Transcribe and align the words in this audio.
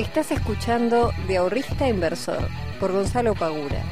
Estás 0.00 0.30
escuchando 0.30 1.10
De 1.28 1.36
Ahorrista 1.36 1.86
Inversor 1.86 2.38
por 2.80 2.90
Gonzalo 2.90 3.34
Pagura, 3.34 3.84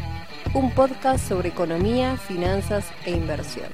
un 0.55 0.75
podcast 0.75 1.29
sobre 1.29 1.51
economía, 1.51 2.17
finanzas 2.17 2.87
e 3.05 3.11
inversión. 3.11 3.67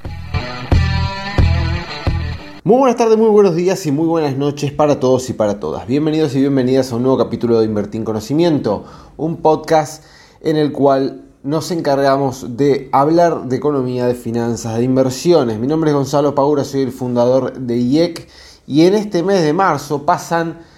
Muy 2.64 2.78
buenas 2.78 2.96
tardes, 2.96 3.16
muy 3.16 3.28
buenos 3.28 3.54
días 3.54 3.86
y 3.86 3.92
muy 3.92 4.08
buenas 4.08 4.36
noches 4.36 4.72
para 4.72 4.98
todos 4.98 5.30
y 5.30 5.34
para 5.34 5.60
todas. 5.60 5.86
Bienvenidos 5.86 6.34
y 6.34 6.40
bienvenidas 6.40 6.90
a 6.90 6.96
un 6.96 7.04
nuevo 7.04 7.18
capítulo 7.18 7.60
de 7.60 7.66
Invertir 7.66 8.00
en 8.00 8.04
Conocimiento, 8.04 8.84
un 9.16 9.36
podcast 9.36 10.02
en 10.40 10.56
el 10.56 10.72
cual 10.72 11.26
nos 11.44 11.70
encargamos 11.70 12.56
de 12.56 12.88
hablar 12.90 13.44
de 13.44 13.54
economía, 13.54 14.08
de 14.08 14.16
finanzas, 14.16 14.76
de 14.76 14.82
inversiones. 14.82 15.60
Mi 15.60 15.68
nombre 15.68 15.90
es 15.90 15.94
Gonzalo 15.94 16.34
Pagura, 16.34 16.64
soy 16.64 16.80
el 16.80 16.90
fundador 16.90 17.52
de 17.52 17.76
IEC 17.76 18.28
y 18.66 18.86
en 18.86 18.94
este 18.94 19.22
mes 19.22 19.40
de 19.44 19.52
marzo 19.52 20.04
pasan 20.04 20.73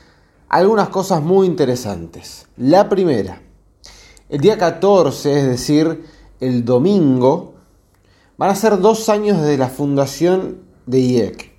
algunas 0.57 0.89
cosas 0.89 1.23
muy 1.23 1.47
interesantes. 1.47 2.47
La 2.57 2.89
primera, 2.89 3.43
el 4.31 4.41
día 4.41 4.57
14, 4.57 5.39
es 5.39 5.47
decir, 5.47 6.05
el 6.41 6.65
domingo, 6.65 7.55
van 8.39 8.51
a 8.51 8.55
ser 8.55 8.79
dos 8.79 9.11
años 9.11 9.39
desde 9.39 9.59
la 9.59 9.69
fundación 9.69 10.63
de 10.87 10.99
IEC. 11.01 11.53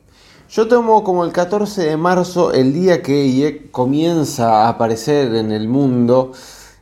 Yo 0.50 0.68
tomo 0.68 1.04
como 1.04 1.26
el 1.26 1.32
14 1.32 1.84
de 1.84 1.98
marzo 1.98 2.54
el 2.54 2.74
día 2.74 3.04
que 3.04 3.26
IEC 3.26 3.70
comienza 3.70 4.64
a 4.64 4.70
aparecer 4.70 5.36
en 5.36 5.52
el 5.52 5.68
mundo, 5.68 6.32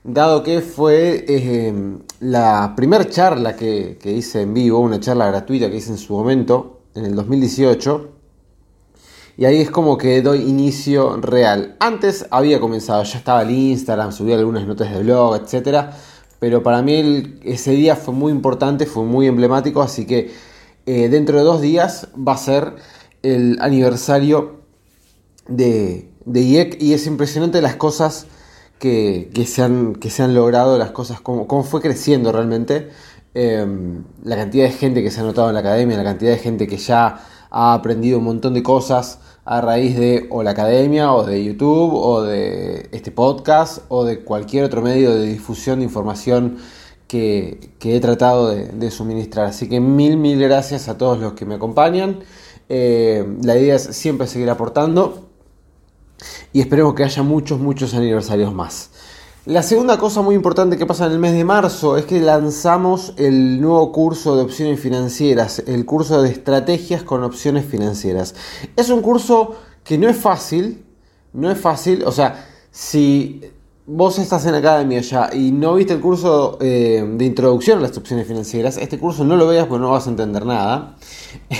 dado 0.05 0.41
que 0.41 0.61
fue 0.61 1.25
eh, 1.27 1.97
la 2.21 2.73
primera 2.77 3.09
charla 3.09 3.57
que, 3.57 3.97
que 4.01 4.13
hice 4.13 4.43
en 4.43 4.53
vivo, 4.53 4.79
una 4.79 5.01
charla 5.01 5.27
gratuita 5.27 5.69
que 5.69 5.77
hice 5.77 5.91
en 5.91 5.97
su 5.97 6.13
momento, 6.13 6.79
en 6.93 7.05
el 7.05 7.15
2018 7.15 8.14
y 9.37 9.45
ahí 9.45 9.61
es 9.61 9.69
como 9.69 9.97
que 9.97 10.21
doy 10.21 10.41
inicio 10.41 11.17
real. 11.17 11.75
Antes 11.79 12.25
había 12.31 12.59
comenzado, 12.59 13.03
ya 13.03 13.17
estaba 13.17 13.41
el 13.41 13.51
Instagram, 13.51 14.11
subía 14.11 14.35
algunas 14.35 14.65
notas 14.65 14.93
de 14.93 15.03
blog, 15.03 15.35
etc. 15.35 15.91
Pero 16.39 16.63
para 16.63 16.81
mí 16.81 17.39
ese 17.43 17.71
día 17.71 17.95
fue 17.95 18.13
muy 18.13 18.31
importante, 18.31 18.85
fue 18.85 19.03
muy 19.03 19.27
emblemático, 19.27 19.81
así 19.81 20.05
que 20.05 20.31
eh, 20.85 21.09
dentro 21.09 21.37
de 21.37 21.43
dos 21.43 21.61
días 21.61 22.07
va 22.15 22.33
a 22.33 22.37
ser 22.37 22.75
el 23.23 23.57
aniversario 23.59 24.61
de, 25.47 26.09
de 26.25 26.41
IEC 26.41 26.81
y 26.81 26.93
es 26.93 27.07
impresionante 27.07 27.61
las 27.61 27.75
cosas 27.75 28.27
que, 28.79 29.45
se, 29.47 29.63
han, 29.63 29.95
que 29.95 30.09
se 30.09 30.23
han 30.23 30.35
logrado, 30.35 30.77
las 30.77 30.91
cosas, 30.91 31.21
cómo, 31.21 31.47
cómo 31.47 31.63
fue 31.63 31.81
creciendo 31.81 32.31
realmente. 32.31 32.89
Em, 33.33 34.03
la 34.23 34.37
cantidad 34.37 34.65
de 34.65 34.71
gente 34.71 35.03
que 35.03 35.11
se 35.11 35.19
ha 35.19 35.23
notado 35.23 35.49
en 35.49 35.55
la 35.55 35.59
academia, 35.59 35.97
la 35.97 36.03
cantidad 36.03 36.31
de 36.31 36.37
gente 36.37 36.67
que 36.67 36.77
ya 36.77 37.19
ha 37.49 37.73
aprendido 37.73 38.19
un 38.19 38.25
montón 38.25 38.53
de 38.53 38.63
cosas 38.63 39.19
a 39.45 39.61
raíz 39.61 39.95
de 39.95 40.27
o 40.31 40.43
la 40.43 40.51
academia 40.51 41.13
o 41.13 41.23
de 41.23 41.43
YouTube 41.43 41.93
o 41.93 42.23
de 42.23 42.89
este 42.91 43.11
podcast 43.11 43.79
o 43.89 44.03
de 44.03 44.21
cualquier 44.23 44.63
otro 44.63 44.81
medio 44.81 45.15
de 45.15 45.27
difusión 45.27 45.79
de 45.79 45.85
información 45.85 46.57
que, 47.07 47.71
he 47.81 47.99
tratado 47.99 48.49
de, 48.49 48.91
suministrar. 48.91 49.45
Así 49.45 49.69
que 49.69 49.79
mil, 49.79 50.17
mil 50.17 50.39
gracias 50.39 50.89
a 50.89 50.97
todos 50.97 51.19
los 51.19 51.33
que 51.33 51.45
me 51.45 51.55
acompañan. 51.55 52.19
Eh, 52.67 53.25
la 53.43 53.57
idea 53.57 53.75
es 53.75 53.83
siempre 53.83 54.27
seguir 54.27 54.49
aportando 54.49 55.29
y 56.51 56.61
esperemos 56.61 56.95
que 56.95 57.03
haya 57.03 57.23
muchos, 57.23 57.59
muchos 57.59 57.93
aniversarios 57.93 58.53
más. 58.53 58.91
La 59.45 59.61
segunda 59.61 59.99
cosa 59.99 60.23
muy 60.23 60.33
importante 60.33 60.75
que 60.75 60.87
pasa 60.87 61.05
en 61.05 61.11
el 61.11 61.19
mes 61.19 61.33
de 61.33 61.43
marzo 61.43 61.97
es 61.97 62.05
que 62.05 62.19
lanzamos 62.19 63.13
el 63.17 63.61
nuevo 63.61 63.91
curso 63.91 64.35
de 64.35 64.41
opciones 64.41 64.79
financieras, 64.79 65.61
el 65.67 65.85
curso 65.85 66.23
de 66.23 66.31
estrategias 66.31 67.03
con 67.03 67.23
opciones 67.23 67.63
financieras. 67.63 68.33
Es 68.75 68.89
un 68.89 69.03
curso 69.03 69.53
que 69.83 69.99
no 69.99 70.09
es 70.09 70.17
fácil, 70.17 70.83
no 71.33 71.51
es 71.51 71.59
fácil, 71.59 72.03
o 72.05 72.11
sea, 72.11 72.43
si 72.71 73.39
vos 73.85 74.17
estás 74.17 74.47
en 74.47 74.55
academia 74.55 74.99
ya 75.01 75.29
y 75.31 75.51
no 75.51 75.75
viste 75.75 75.93
el 75.93 75.99
curso 75.99 76.57
eh, 76.59 77.07
de 77.07 77.25
introducción 77.25 77.77
a 77.77 77.81
las 77.81 77.95
opciones 77.95 78.27
financieras, 78.27 78.77
este 78.77 78.97
curso 78.97 79.23
no 79.25 79.35
lo 79.35 79.45
veas 79.45 79.67
porque 79.67 79.83
no 79.83 79.91
vas 79.91 80.07
a 80.07 80.09
entender 80.09 80.43
nada. 80.43 80.97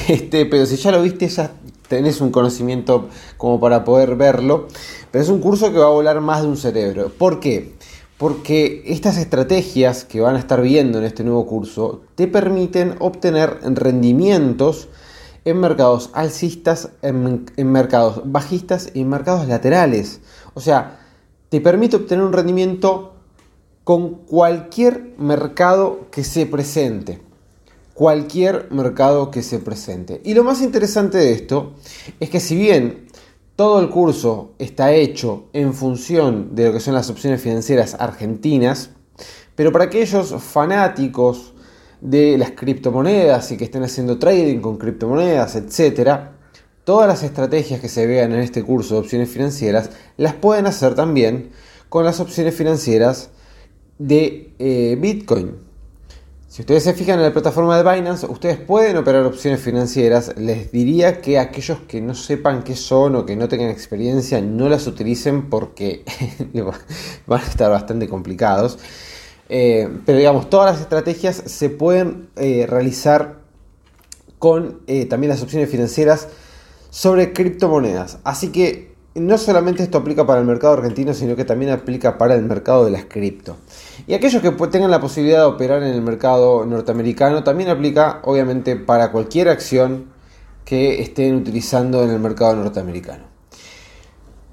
Este, 0.07 0.47
pero 0.47 0.65
si 0.65 0.77
ya 0.77 0.91
lo 0.91 1.03
viste, 1.03 1.27
ya 1.27 1.51
tenés 1.87 2.21
un 2.21 2.31
conocimiento 2.31 3.09
como 3.37 3.59
para 3.59 3.83
poder 3.83 4.15
verlo. 4.15 4.67
Pero 5.11 5.23
es 5.23 5.29
un 5.29 5.39
curso 5.39 5.71
que 5.71 5.77
va 5.77 5.85
a 5.85 5.89
volar 5.89 6.19
más 6.21 6.41
de 6.41 6.47
un 6.47 6.57
cerebro. 6.57 7.11
¿Por 7.15 7.39
qué? 7.39 7.74
Porque 8.17 8.83
estas 8.85 9.17
estrategias 9.17 10.05
que 10.05 10.21
van 10.21 10.35
a 10.35 10.39
estar 10.39 10.61
viendo 10.61 10.99
en 10.99 11.03
este 11.03 11.23
nuevo 11.23 11.45
curso 11.45 12.03
te 12.15 12.27
permiten 12.27 12.95
obtener 12.99 13.59
rendimientos 13.61 14.87
en 15.43 15.59
mercados 15.59 16.09
alcistas, 16.13 16.89
en, 17.01 17.45
mercados 17.57 18.21
bajistas 18.25 18.89
y 18.93 19.01
en 19.01 19.09
mercados 19.09 19.47
laterales. 19.47 20.21
O 20.53 20.61
sea, 20.61 20.99
te 21.49 21.59
permite 21.61 21.97
obtener 21.97 22.23
un 22.23 22.33
rendimiento 22.33 23.15
con 23.83 24.15
cualquier 24.15 25.13
mercado 25.17 26.07
que 26.09 26.23
se 26.23 26.45
presente 26.45 27.21
cualquier 27.95 28.67
mercado 28.71 29.31
que 29.31 29.41
se 29.41 29.57
presente. 29.57 30.21
Y 30.25 30.33
lo 30.33 30.43
más 30.43 30.61
interesante 30.61 31.17
de 31.17 31.31
esto 31.31 31.73
es 32.19 32.29
que 32.29 32.41
si 32.41 32.55
bien 32.55 33.04
todo 33.55 33.79
el 33.79 33.89
curso 33.89 34.53
está 34.59 34.93
hecho 34.93 35.45
en 35.53 35.73
función 35.73 36.55
de 36.55 36.66
lo 36.66 36.73
que 36.73 36.79
son 36.79 36.93
las 36.93 37.09
opciones 37.09 37.41
financieras 37.41 37.95
argentinas, 37.99 38.89
pero 39.55 39.71
para 39.71 39.85
aquellos 39.85 40.33
fanáticos 40.43 41.53
de 42.01 42.38
las 42.38 42.51
criptomonedas 42.51 43.51
y 43.51 43.57
que 43.57 43.63
estén 43.63 43.83
haciendo 43.83 44.19
trading 44.19 44.59
con 44.59 44.77
criptomonedas, 44.77 45.55
etc., 45.55 46.31
todas 46.83 47.07
las 47.07 47.23
estrategias 47.23 47.79
que 47.79 47.89
se 47.89 48.05
vean 48.05 48.33
en 48.33 48.41
este 48.41 48.63
curso 48.63 48.95
de 48.95 49.01
opciones 49.01 49.29
financieras 49.29 49.89
las 50.17 50.33
pueden 50.33 50.67
hacer 50.67 50.93
también 50.93 51.51
con 51.89 52.03
las 52.03 52.19
opciones 52.19 52.53
financieras 52.55 53.29
de 53.97 54.53
eh, 54.59 54.97
Bitcoin. 54.99 55.64
Si 56.55 56.61
ustedes 56.61 56.85
se 56.85 56.93
fijan 56.93 57.19
en 57.19 57.25
la 57.25 57.33
plataforma 57.33 57.75
de 57.75 57.83
Binance, 57.83 58.27
ustedes 58.27 58.57
pueden 58.57 58.95
operar 58.95 59.25
opciones 59.25 59.59
financieras. 59.59 60.31
Les 60.38 60.71
diría 60.71 61.19
que 61.19 61.38
aquellos 61.38 61.79
que 61.81 61.99
no 61.99 62.16
sepan 62.16 62.63
qué 62.63 62.77
son 62.77 63.17
o 63.17 63.25
que 63.25 63.35
no 63.35 63.49
tengan 63.49 63.69
experiencia 63.69 64.39
no 64.39 64.69
las 64.69 64.88
utilicen 64.88 65.49
porque 65.49 66.05
van 67.27 67.41
a 67.41 67.45
estar 67.45 67.69
bastante 67.69 68.07
complicados. 68.07 68.79
Eh, 69.49 69.89
pero 70.05 70.17
digamos, 70.17 70.49
todas 70.49 70.71
las 70.71 70.81
estrategias 70.81 71.35
se 71.45 71.69
pueden 71.69 72.29
eh, 72.38 72.66
realizar 72.69 73.39
con 74.39 74.79
eh, 74.87 75.07
también 75.07 75.31
las 75.31 75.43
opciones 75.43 75.69
financieras 75.69 76.29
sobre 76.89 77.33
criptomonedas. 77.33 78.19
Así 78.23 78.53
que 78.53 78.94
no 79.15 79.37
solamente 79.37 79.81
esto 79.81 79.97
aplica 79.97 80.25
para 80.25 80.41
el 80.41 80.45
mercado 80.45 80.73
argentino, 80.73 81.13
sino 81.13 81.37
que 81.37 81.45
también 81.45 81.71
aplica 81.71 82.17
para 82.17 82.35
el 82.35 82.43
mercado 82.43 82.83
de 82.83 82.91
las 82.91 83.05
cripto. 83.05 83.55
Y 84.07 84.13
aquellos 84.13 84.41
que 84.41 84.51
tengan 84.67 84.91
la 84.91 84.99
posibilidad 84.99 85.39
de 85.39 85.45
operar 85.45 85.81
en 85.83 85.93
el 85.93 86.01
mercado 86.01 86.65
norteamericano, 86.65 87.43
también 87.43 87.69
aplica 87.69 88.19
obviamente 88.23 88.75
para 88.75 89.11
cualquier 89.11 89.47
acción 89.47 90.11
que 90.65 91.01
estén 91.01 91.35
utilizando 91.35 92.03
en 92.03 92.09
el 92.09 92.19
mercado 92.19 92.57
norteamericano. 92.57 93.23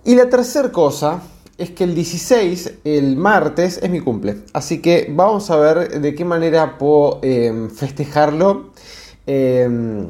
Y 0.04 0.14
la 0.14 0.28
tercera 0.28 0.70
cosa 0.70 1.22
es 1.58 1.70
que 1.70 1.84
el 1.84 1.94
16, 1.94 2.74
el 2.84 3.16
martes, 3.16 3.80
es 3.82 3.90
mi 3.90 4.00
cumple. 4.00 4.44
Así 4.52 4.80
que 4.80 5.08
vamos 5.10 5.50
a 5.50 5.56
ver 5.56 6.00
de 6.00 6.14
qué 6.14 6.24
manera 6.24 6.78
puedo 6.78 7.18
eh, 7.22 7.68
festejarlo. 7.74 8.70
Eh, 9.26 10.06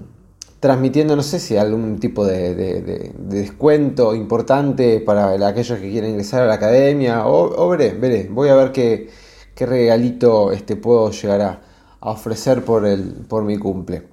transmitiendo, 0.63 1.17
no 1.17 1.25
sé 1.25 1.41
si 1.41 1.57
algún 1.57 1.99
tipo 1.99 2.25
de, 2.25 3.13
descuento 3.19 4.15
importante 4.15 5.01
para 5.01 5.33
aquellos 5.49 5.81
que 5.81 5.91
quieren 5.91 6.11
ingresar 6.11 6.43
a 6.43 6.47
la 6.47 6.55
academia, 6.55 7.27
o, 7.27 7.69
veré, 7.69 7.91
veré, 7.95 8.29
voy 8.31 8.49
a 8.49 8.55
ver 8.55 8.71
qué, 8.71 9.11
regalito 9.59 10.53
este, 10.53 10.77
puedo 10.77 11.11
llegar 11.11 11.41
a, 11.41 11.61
ofrecer 11.99 12.65
por, 12.65 12.87
el, 12.87 13.13
por 13.29 13.43
mi 13.43 13.59
cumple. 13.59 14.05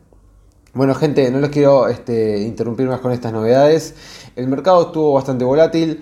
Bueno 0.73 0.95
gente, 0.95 1.29
no 1.29 1.39
les 1.39 1.51
quiero 1.51 1.87
este, 1.87 2.39
interrumpir 2.39 2.87
más 2.87 2.99
con 2.99 3.11
estas 3.11 3.31
novedades. 3.31 3.93
El 4.35 4.47
mercado 4.47 4.87
estuvo 4.87 5.13
bastante 5.13 5.45
volátil. 5.45 6.01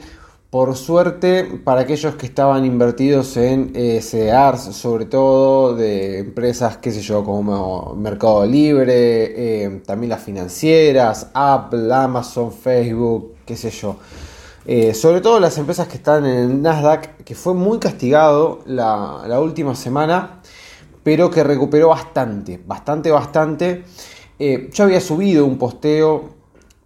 Por 0.58 0.76
suerte, 0.76 1.44
para 1.64 1.82
aquellos 1.82 2.16
que 2.16 2.26
estaban 2.26 2.66
invertidos 2.66 3.38
en 3.38 3.74
eh, 3.76 4.02
sobre 4.02 5.06
todo 5.06 5.76
de 5.76 6.18
empresas, 6.18 6.78
qué 6.78 6.92
sé 6.92 7.02
yo, 7.02 7.24
como 7.24 7.94
Mercado 7.96 8.44
Libre, 8.44 9.66
eh, 9.66 9.82
también 9.86 10.10
las 10.10 10.24
financieras, 10.24 11.28
Apple, 11.36 11.94
Amazon, 11.94 12.52
Facebook, 12.52 13.36
qué 13.46 13.56
sé 13.56 13.70
yo. 13.70 13.98
Eh, 14.66 14.96
sobre 14.96 15.22
todo 15.22 15.40
las 15.40 15.60
empresas 15.60 15.88
que 15.88 15.98
están 15.98 16.26
en 16.26 16.38
el 16.50 16.62
Nasdaq, 16.64 17.18
que 17.24 17.36
fue 17.36 17.54
muy 17.54 17.78
castigado 17.78 18.62
la, 18.66 19.26
la 19.28 19.40
última 19.40 19.76
semana, 19.76 20.42
pero 21.04 21.30
que 21.30 21.44
recuperó 21.44 21.90
bastante, 21.90 22.60
bastante, 22.66 23.12
bastante. 23.12 23.84
Eh, 24.40 24.72
yo 24.74 24.86
había 24.86 25.02
subido 25.02 25.46
un 25.46 25.60
posteo 25.60 26.37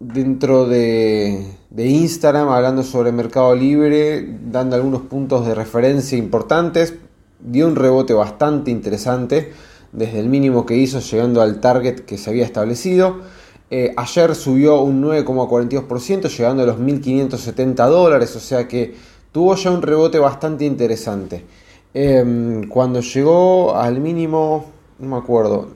dentro 0.01 0.67
de, 0.67 1.45
Instagram 1.77 2.49
hablando 2.49 2.83
sobre 2.83 3.11
Mercado 3.11 3.55
Libre, 3.55 4.27
dando 4.51 4.75
algunos 4.75 5.01
puntos 5.03 5.45
de 5.45 5.53
referencia 5.55 6.17
importantes. 6.17 6.95
Dio 7.39 7.67
un 7.67 7.75
rebote 7.75 8.13
bastante 8.13 8.71
interesante 8.71 9.53
desde 9.91 10.19
el 10.19 10.29
mínimo 10.29 10.65
que 10.65 10.75
hizo 10.75 10.99
llegando 10.99 11.41
al 11.41 11.59
target 11.59 12.01
que 12.01 12.17
se 12.17 12.29
había 12.29 12.45
establecido. 12.45 13.21
Eh, 13.69 13.93
ayer 13.95 14.35
subió 14.35 14.81
un 14.81 15.01
9,42% 15.01 16.29
llegando 16.29 16.63
a 16.63 16.65
los 16.65 16.77
1.570 16.77 17.87
dólares, 17.87 18.35
o 18.35 18.39
sea 18.39 18.67
que 18.67 18.95
tuvo 19.31 19.55
ya 19.55 19.71
un 19.71 19.81
rebote 19.81 20.19
bastante 20.19 20.65
interesante. 20.65 21.45
Em, 21.93 22.67
cuando 22.67 23.01
llegó 23.01 23.75
al 23.75 23.99
mínimo, 23.99 24.65
no 24.99 25.09
me 25.09 25.17
acuerdo, 25.17 25.69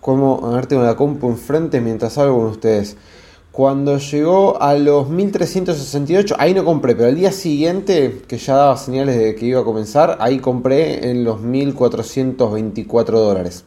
como, 0.00 0.40
a 0.46 0.50
ver, 0.56 0.66
tengo 0.66 0.82
la 0.82 0.96
compu 0.96 1.28
enfrente 1.28 1.80
mientras 1.80 2.18
hablo 2.18 2.36
con 2.36 2.46
ustedes. 2.46 2.96
Cuando 3.58 3.98
llegó 3.98 4.62
a 4.62 4.74
los 4.74 5.08
1368, 5.08 6.36
ahí 6.38 6.54
no 6.54 6.64
compré, 6.64 6.94
pero 6.94 7.08
al 7.08 7.16
día 7.16 7.32
siguiente, 7.32 8.22
que 8.28 8.38
ya 8.38 8.54
daba 8.54 8.76
señales 8.76 9.18
de 9.18 9.34
que 9.34 9.46
iba 9.46 9.62
a 9.62 9.64
comenzar, 9.64 10.16
ahí 10.20 10.38
compré 10.38 11.10
en 11.10 11.24
los 11.24 11.40
1424 11.40 13.18
dólares. 13.18 13.64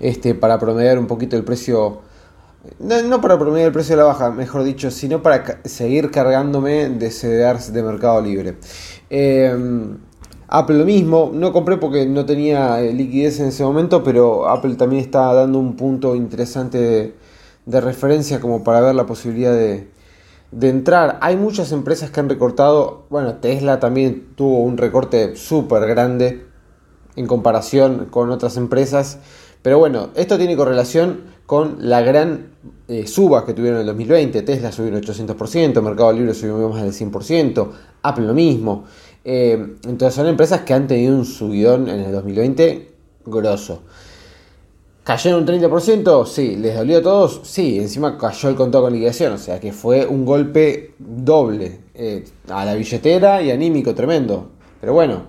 Este, 0.00 0.34
para 0.34 0.58
promediar 0.58 0.98
un 0.98 1.06
poquito 1.06 1.34
el 1.34 1.44
precio. 1.44 2.02
No, 2.78 3.20
para 3.22 3.38
promediar 3.38 3.68
el 3.68 3.72
precio 3.72 3.96
de 3.96 4.02
la 4.02 4.08
baja, 4.08 4.32
mejor 4.32 4.64
dicho, 4.64 4.90
sino 4.90 5.22
para 5.22 5.62
seguir 5.64 6.10
cargándome 6.10 6.90
de 6.90 7.10
CDRs 7.10 7.72
de 7.72 7.82
Mercado 7.82 8.20
Libre. 8.20 8.58
Em, 9.08 9.96
Apple 10.48 10.76
lo 10.76 10.84
mismo, 10.84 11.30
no 11.32 11.54
compré 11.54 11.78
porque 11.78 12.04
no 12.04 12.26
tenía 12.26 12.82
eh, 12.82 12.92
liquidez 12.92 13.40
en 13.40 13.46
ese 13.46 13.64
momento, 13.64 14.04
pero 14.04 14.46
Apple 14.46 14.74
también 14.74 15.02
está 15.02 15.32
dando 15.32 15.58
un 15.58 15.74
punto 15.74 16.14
interesante 16.14 16.78
de, 16.78 17.27
referencia 17.70 18.40
como 18.40 18.64
para 18.64 18.80
ver 18.80 18.94
la 18.94 19.06
posibilidad 19.06 19.52
de, 19.52 19.88
entrar. 20.60 21.18
Hay 21.20 21.36
muchas 21.36 21.72
empresas 21.72 22.10
que 22.10 22.20
han 22.20 22.28
recortado, 22.28 23.06
bueno, 23.10 23.34
Tesla 23.36 23.80
también 23.80 24.28
tuvo 24.34 24.60
un 24.60 24.78
recorte 24.78 25.36
súper 25.36 25.86
grande 25.86 26.46
en 27.16 27.26
comparación 27.26 28.06
con 28.10 28.30
otras 28.30 28.56
empresas, 28.56 29.18
pero 29.62 29.78
bueno, 29.78 30.10
esto 30.14 30.38
tiene 30.38 30.56
correlación 30.56 31.24
con 31.44 31.76
la 31.88 32.00
gran 32.00 32.52
eh, 32.88 33.06
suba 33.06 33.44
que 33.44 33.54
tuvieron 33.54 33.80
en 33.80 33.80
el 33.82 33.86
2020. 33.88 34.42
Tesla 34.42 34.72
subió 34.72 34.92
un 34.92 35.02
800%, 35.02 35.82
Mercado 35.82 36.12
Libre 36.12 36.34
subió 36.34 36.68
más 36.68 36.82
del 36.82 36.92
100%, 36.92 37.70
Apple 38.02 38.26
lo 38.26 38.34
mismo. 38.34 38.84
Eh, 39.24 39.76
entonces 39.84 40.14
son 40.14 40.26
empresas 40.26 40.62
que 40.62 40.72
han 40.72 40.86
tenido 40.86 41.14
un 41.16 41.24
subidón 41.24 41.88
en 41.88 42.00
el 42.00 42.12
2020 42.12 42.94
grosso. 43.26 43.82
¿Cayeron 45.08 45.40
un 45.40 45.46
30%? 45.46 46.26
Sí. 46.26 46.56
¿Les 46.56 46.76
dolió 46.76 46.98
a 46.98 47.02
todos? 47.02 47.40
Sí. 47.42 47.78
Encima 47.78 48.18
cayó 48.18 48.50
el 48.50 48.56
contado 48.56 48.84
con 48.84 48.92
liquidación. 48.92 49.32
O 49.32 49.38
sea 49.38 49.58
que 49.58 49.72
fue 49.72 50.04
un 50.04 50.26
golpe 50.26 50.96
doble 50.98 51.80
eh, 51.94 52.26
a 52.50 52.66
la 52.66 52.74
billetera 52.74 53.40
y 53.40 53.50
anímico 53.50 53.94
tremendo. 53.94 54.50
Pero 54.82 54.92
bueno, 54.92 55.22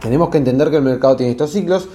tenemos 0.00 0.30
que 0.30 0.38
entender 0.38 0.70
que 0.70 0.76
el 0.76 0.84
mercado 0.84 1.16
tiene 1.16 1.32
estos 1.32 1.50
ciclos 1.50 1.88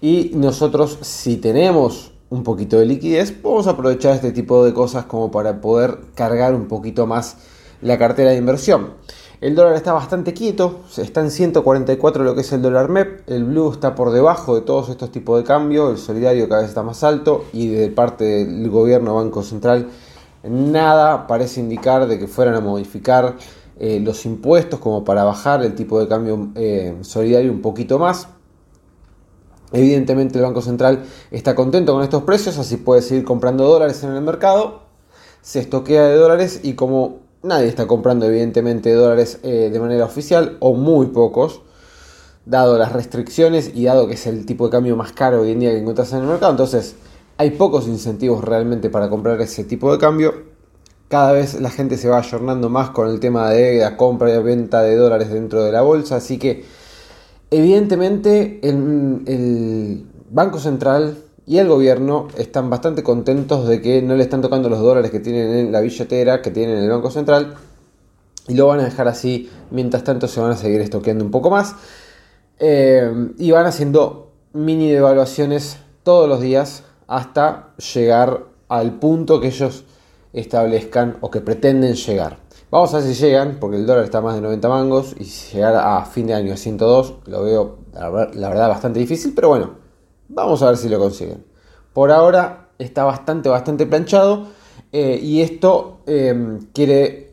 y 0.00 0.30
nosotros 0.34 0.98
si 1.00 1.38
tenemos 1.38 2.12
un 2.30 2.44
poquito 2.44 2.78
de 2.78 2.86
liquidez, 2.86 3.34
a 3.44 3.70
aprovechar 3.70 4.14
este 4.14 4.30
tipo 4.30 4.64
de 4.64 4.72
cosas 4.72 5.06
como 5.06 5.32
para 5.32 5.60
poder 5.60 5.98
cargar 6.14 6.54
un 6.54 6.68
poquito 6.68 7.08
más 7.08 7.38
la 7.80 7.98
cartera 7.98 8.30
de 8.30 8.36
inversión. 8.36 8.92
El 9.42 9.56
dólar 9.56 9.74
está 9.74 9.92
bastante 9.92 10.34
quieto, 10.34 10.82
está 10.96 11.20
en 11.20 11.32
144 11.32 12.22
lo 12.22 12.36
que 12.36 12.42
es 12.42 12.52
el 12.52 12.62
dólar 12.62 12.88
MEP, 12.88 13.28
el 13.28 13.42
blue 13.42 13.72
está 13.72 13.96
por 13.96 14.12
debajo 14.12 14.54
de 14.54 14.60
todos 14.60 14.88
estos 14.88 15.10
tipos 15.10 15.36
de 15.36 15.42
cambio, 15.42 15.90
el 15.90 15.98
solidario 15.98 16.48
cada 16.48 16.60
vez 16.60 16.68
está 16.68 16.84
más 16.84 17.02
alto 17.02 17.44
y 17.52 17.66
de 17.66 17.88
parte 17.88 18.22
del 18.22 18.70
gobierno 18.70 19.16
Banco 19.16 19.42
Central 19.42 19.88
nada 20.44 21.26
parece 21.26 21.58
indicar 21.58 22.06
de 22.06 22.20
que 22.20 22.28
fueran 22.28 22.54
a 22.54 22.60
modificar 22.60 23.34
eh, 23.80 23.98
los 23.98 24.24
impuestos 24.26 24.78
como 24.78 25.04
para 25.04 25.24
bajar 25.24 25.64
el 25.64 25.74
tipo 25.74 25.98
de 25.98 26.06
cambio 26.06 26.50
eh, 26.54 26.96
solidario 27.00 27.50
un 27.50 27.62
poquito 27.62 27.98
más. 27.98 28.28
Evidentemente 29.72 30.38
el 30.38 30.44
Banco 30.44 30.62
Central 30.62 31.02
está 31.32 31.56
contento 31.56 31.94
con 31.94 32.04
estos 32.04 32.22
precios, 32.22 32.58
así 32.58 32.76
puede 32.76 33.02
seguir 33.02 33.24
comprando 33.24 33.66
dólares 33.66 34.04
en 34.04 34.12
el 34.12 34.22
mercado, 34.22 34.82
se 35.40 35.58
estoquea 35.58 36.04
de 36.04 36.14
dólares 36.14 36.60
y 36.62 36.74
como 36.74 37.21
Nadie 37.42 37.66
está 37.66 37.88
comprando 37.88 38.26
evidentemente 38.26 38.92
dólares 38.92 39.40
eh, 39.42 39.68
de 39.72 39.80
manera 39.80 40.04
oficial 40.04 40.58
o 40.60 40.74
muy 40.74 41.06
pocos, 41.06 41.62
dado 42.46 42.78
las 42.78 42.92
restricciones 42.92 43.72
y 43.74 43.84
dado 43.84 44.06
que 44.06 44.14
es 44.14 44.28
el 44.28 44.46
tipo 44.46 44.66
de 44.66 44.70
cambio 44.70 44.94
más 44.94 45.12
caro 45.12 45.40
hoy 45.40 45.50
en 45.50 45.58
día 45.58 45.70
que 45.70 45.78
encuentras 45.78 46.12
en 46.12 46.20
el 46.20 46.26
mercado. 46.26 46.52
Entonces 46.52 46.94
hay 47.38 47.50
pocos 47.50 47.88
incentivos 47.88 48.44
realmente 48.44 48.90
para 48.90 49.08
comprar 49.10 49.40
ese 49.40 49.64
tipo 49.64 49.90
de 49.90 49.98
cambio. 49.98 50.52
Cada 51.08 51.32
vez 51.32 51.60
la 51.60 51.70
gente 51.70 51.98
se 51.98 52.08
va 52.08 52.18
ayornando 52.18 52.68
más 52.68 52.90
con 52.90 53.08
el 53.08 53.18
tema 53.18 53.50
de 53.50 53.78
la 53.78 53.96
compra 53.96 54.32
y 54.32 54.40
venta 54.40 54.80
de 54.82 54.94
dólares 54.94 55.30
dentro 55.30 55.64
de 55.64 55.72
la 55.72 55.82
bolsa. 55.82 56.16
Así 56.16 56.38
que 56.38 56.64
evidentemente 57.50 58.60
el 58.62 60.06
Banco 60.30 60.60
Central 60.60 61.16
y 61.46 61.58
el 61.58 61.68
gobierno 61.68 62.28
están 62.36 62.70
bastante 62.70 63.02
contentos 63.02 63.66
de 63.66 63.80
que 63.80 64.02
no 64.02 64.14
le 64.14 64.22
están 64.22 64.42
tocando 64.42 64.68
los 64.68 64.80
dólares 64.80 65.10
que 65.10 65.20
tienen 65.20 65.52
en 65.52 65.72
la 65.72 65.80
billetera, 65.80 66.40
que 66.40 66.50
tienen 66.50 66.78
en 66.78 66.84
el 66.84 66.90
Banco 66.90 67.10
Central, 67.10 67.54
y 68.48 68.54
lo 68.54 68.66
van 68.66 68.80
a 68.80 68.84
dejar 68.84 69.08
así, 69.08 69.50
mientras 69.70 70.04
tanto 70.04 70.28
se 70.28 70.40
van 70.40 70.52
a 70.52 70.56
seguir 70.56 70.80
estoqueando 70.80 71.24
un 71.24 71.30
poco 71.30 71.50
más, 71.50 71.74
eh, 72.58 73.30
y 73.38 73.50
van 73.50 73.66
haciendo 73.66 74.30
mini 74.52 74.90
devaluaciones 74.90 75.78
todos 76.02 76.28
los 76.28 76.40
días 76.40 76.84
hasta 77.06 77.74
llegar 77.94 78.44
al 78.68 78.98
punto 78.98 79.40
que 79.40 79.48
ellos 79.48 79.84
establezcan 80.32 81.18
o 81.20 81.30
que 81.30 81.40
pretenden 81.40 81.94
llegar. 81.94 82.38
Vamos 82.70 82.94
a 82.94 82.98
ver 82.98 83.06
si 83.06 83.14
llegan, 83.14 83.58
porque 83.60 83.76
el 83.76 83.84
dólar 83.84 84.04
está 84.04 84.18
a 84.18 84.20
más 84.22 84.34
de 84.34 84.40
90 84.40 84.68
mangos 84.68 85.14
y 85.18 85.24
llegar 85.24 85.76
a 85.76 86.04
fin 86.06 86.26
de 86.26 86.34
año 86.34 86.54
a 86.54 86.56
102 86.56 87.14
lo 87.26 87.42
veo 87.42 87.78
la 87.92 88.08
verdad 88.48 88.68
bastante 88.68 88.98
difícil, 88.98 89.34
pero 89.34 89.48
bueno, 89.48 89.81
Vamos 90.34 90.62
a 90.62 90.68
ver 90.68 90.78
si 90.78 90.88
lo 90.88 90.98
consiguen. 90.98 91.44
Por 91.92 92.10
ahora 92.10 92.68
está 92.78 93.04
bastante, 93.04 93.48
bastante 93.50 93.86
planchado. 93.86 94.46
Eh, 94.92 95.20
y 95.22 95.42
esto 95.42 96.00
em, 96.06 96.60
quiere, 96.72 97.32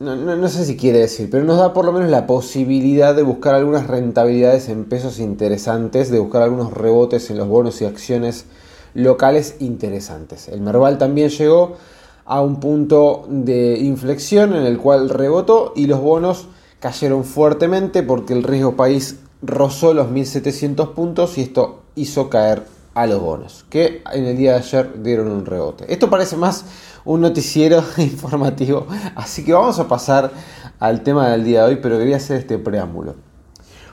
no, 0.00 0.48
sé 0.48 0.64
si 0.64 0.76
quiere 0.76 0.98
decir, 0.98 1.28
pero 1.30 1.44
nos 1.44 1.58
da 1.58 1.72
por 1.72 1.84
lo 1.84 1.92
menos 1.92 2.10
la 2.10 2.26
posibilidad 2.26 3.14
de 3.14 3.22
buscar 3.22 3.54
algunas 3.54 3.86
rentabilidades 3.86 4.68
en 4.68 4.84
pesos 4.84 5.18
interesantes, 5.18 6.10
de 6.10 6.18
buscar 6.18 6.42
algunos 6.42 6.72
rebotes 6.72 7.30
en 7.30 7.38
los 7.38 7.48
bonos 7.48 7.80
y 7.82 7.84
acciones 7.84 8.46
locales 8.94 9.56
interesantes. 9.60 10.48
El 10.48 10.60
Merval 10.60 10.98
también 10.98 11.30
llegó 11.30 11.76
a 12.24 12.40
un 12.42 12.60
punto 12.60 13.26
de 13.28 13.78
inflexión 13.78 14.54
en 14.54 14.64
el 14.64 14.78
cual 14.78 15.08
rebotó 15.08 15.72
y 15.74 15.86
los 15.86 16.00
bonos 16.00 16.48
cayeron 16.78 17.24
fuertemente 17.24 18.02
porque 18.02 18.32
el 18.32 18.42
riesgo 18.42 18.76
país 18.76 19.18
rozó 19.42 19.94
los 19.94 20.10
1700 20.10 20.90
puntos 20.90 21.38
y 21.38 21.42
esto 21.42 21.79
hizo 22.00 22.30
caer 22.30 22.62
a 22.94 23.06
los 23.06 23.20
bonos, 23.20 23.64
que 23.70 24.02
en 24.12 24.24
el 24.24 24.36
día 24.36 24.52
de 24.52 24.58
ayer 24.58 25.02
dieron 25.02 25.30
un 25.30 25.46
rebote. 25.46 25.92
Esto 25.92 26.10
parece 26.10 26.36
más 26.36 26.64
un 27.04 27.20
noticiero 27.20 27.82
informativo, 27.98 28.86
así 29.14 29.44
que 29.44 29.52
vamos 29.52 29.78
a 29.78 29.88
pasar 29.88 30.30
al 30.78 31.02
tema 31.02 31.28
del 31.30 31.44
día 31.44 31.64
de 31.64 31.74
hoy, 31.74 31.78
pero 31.80 31.98
quería 31.98 32.16
hacer 32.16 32.38
este 32.38 32.58
preámbulo. 32.58 33.14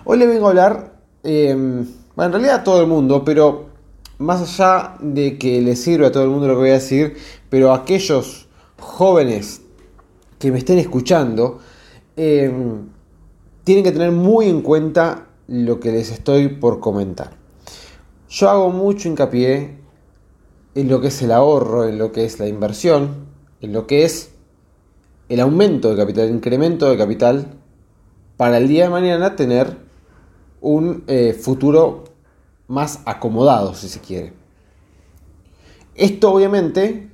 Hoy 0.06 0.18
le 0.18 0.28
vengo 0.28 0.48
a 0.48 0.50
hablar, 0.50 0.94
em, 1.24 1.82
en 1.82 2.32
realidad 2.32 2.56
a 2.56 2.64
todo 2.64 2.82
el 2.82 2.88
mundo, 2.88 3.24
pero 3.24 3.68
más 4.20 4.42
allá 4.42 4.96
de 5.00 5.38
que 5.38 5.62
le 5.62 5.76
sirva 5.76 6.08
a 6.08 6.12
todo 6.12 6.24
el 6.24 6.30
mundo 6.30 6.48
lo 6.48 6.54
que 6.54 6.60
voy 6.60 6.70
a 6.70 6.74
decir, 6.74 7.18
pero 7.50 7.74
aquellos 7.74 8.48
jóvenes 8.80 9.62
que 10.40 10.52
me 10.52 10.60
estén 10.60 10.80
escuchando, 10.80 11.60
em, 12.16 12.88
tienen 13.64 13.84
que 13.84 13.92
tener 13.92 14.12
muy 14.12 14.48
en 14.48 14.62
cuenta 14.62 15.28
lo 15.48 15.80
que 15.80 15.92
les 15.92 16.12
estoy 16.12 16.48
por 16.48 16.80
comentar. 16.80 17.47
Yo 18.30 18.50
hago 18.50 18.72
mucho 18.72 19.08
hincapié 19.08 19.78
en 20.76 20.90
lo 20.90 21.00
que 21.00 21.08
es 21.08 21.22
el 21.22 21.32
ahorro, 21.32 21.86
en 21.86 21.98
lo 21.98 22.12
que 22.12 22.26
es 22.26 22.40
la 22.40 22.48
inversión, 22.48 23.28
en 23.62 23.74
lo 23.74 23.88
que 23.88 24.04
es 24.04 24.32
el 25.30 25.40
aumento 25.40 25.90
de 25.90 25.96
capital, 25.96 26.26
el 26.26 26.36
incremento 26.36 26.90
de 26.90 26.98
capital, 26.98 27.58
para 28.36 28.58
el 28.58 28.68
día 28.68 28.84
de 28.84 28.90
mañana 28.90 29.36
tener 29.36 29.78
un 30.62 31.04
eh, 31.08 31.34
futuro 31.34 32.04
más 32.68 33.02
acomodado, 33.06 33.74
si 33.74 33.88
se 33.88 34.02
quiere. 34.02 34.34
Esto 35.96 36.32
obviamente 36.32 37.10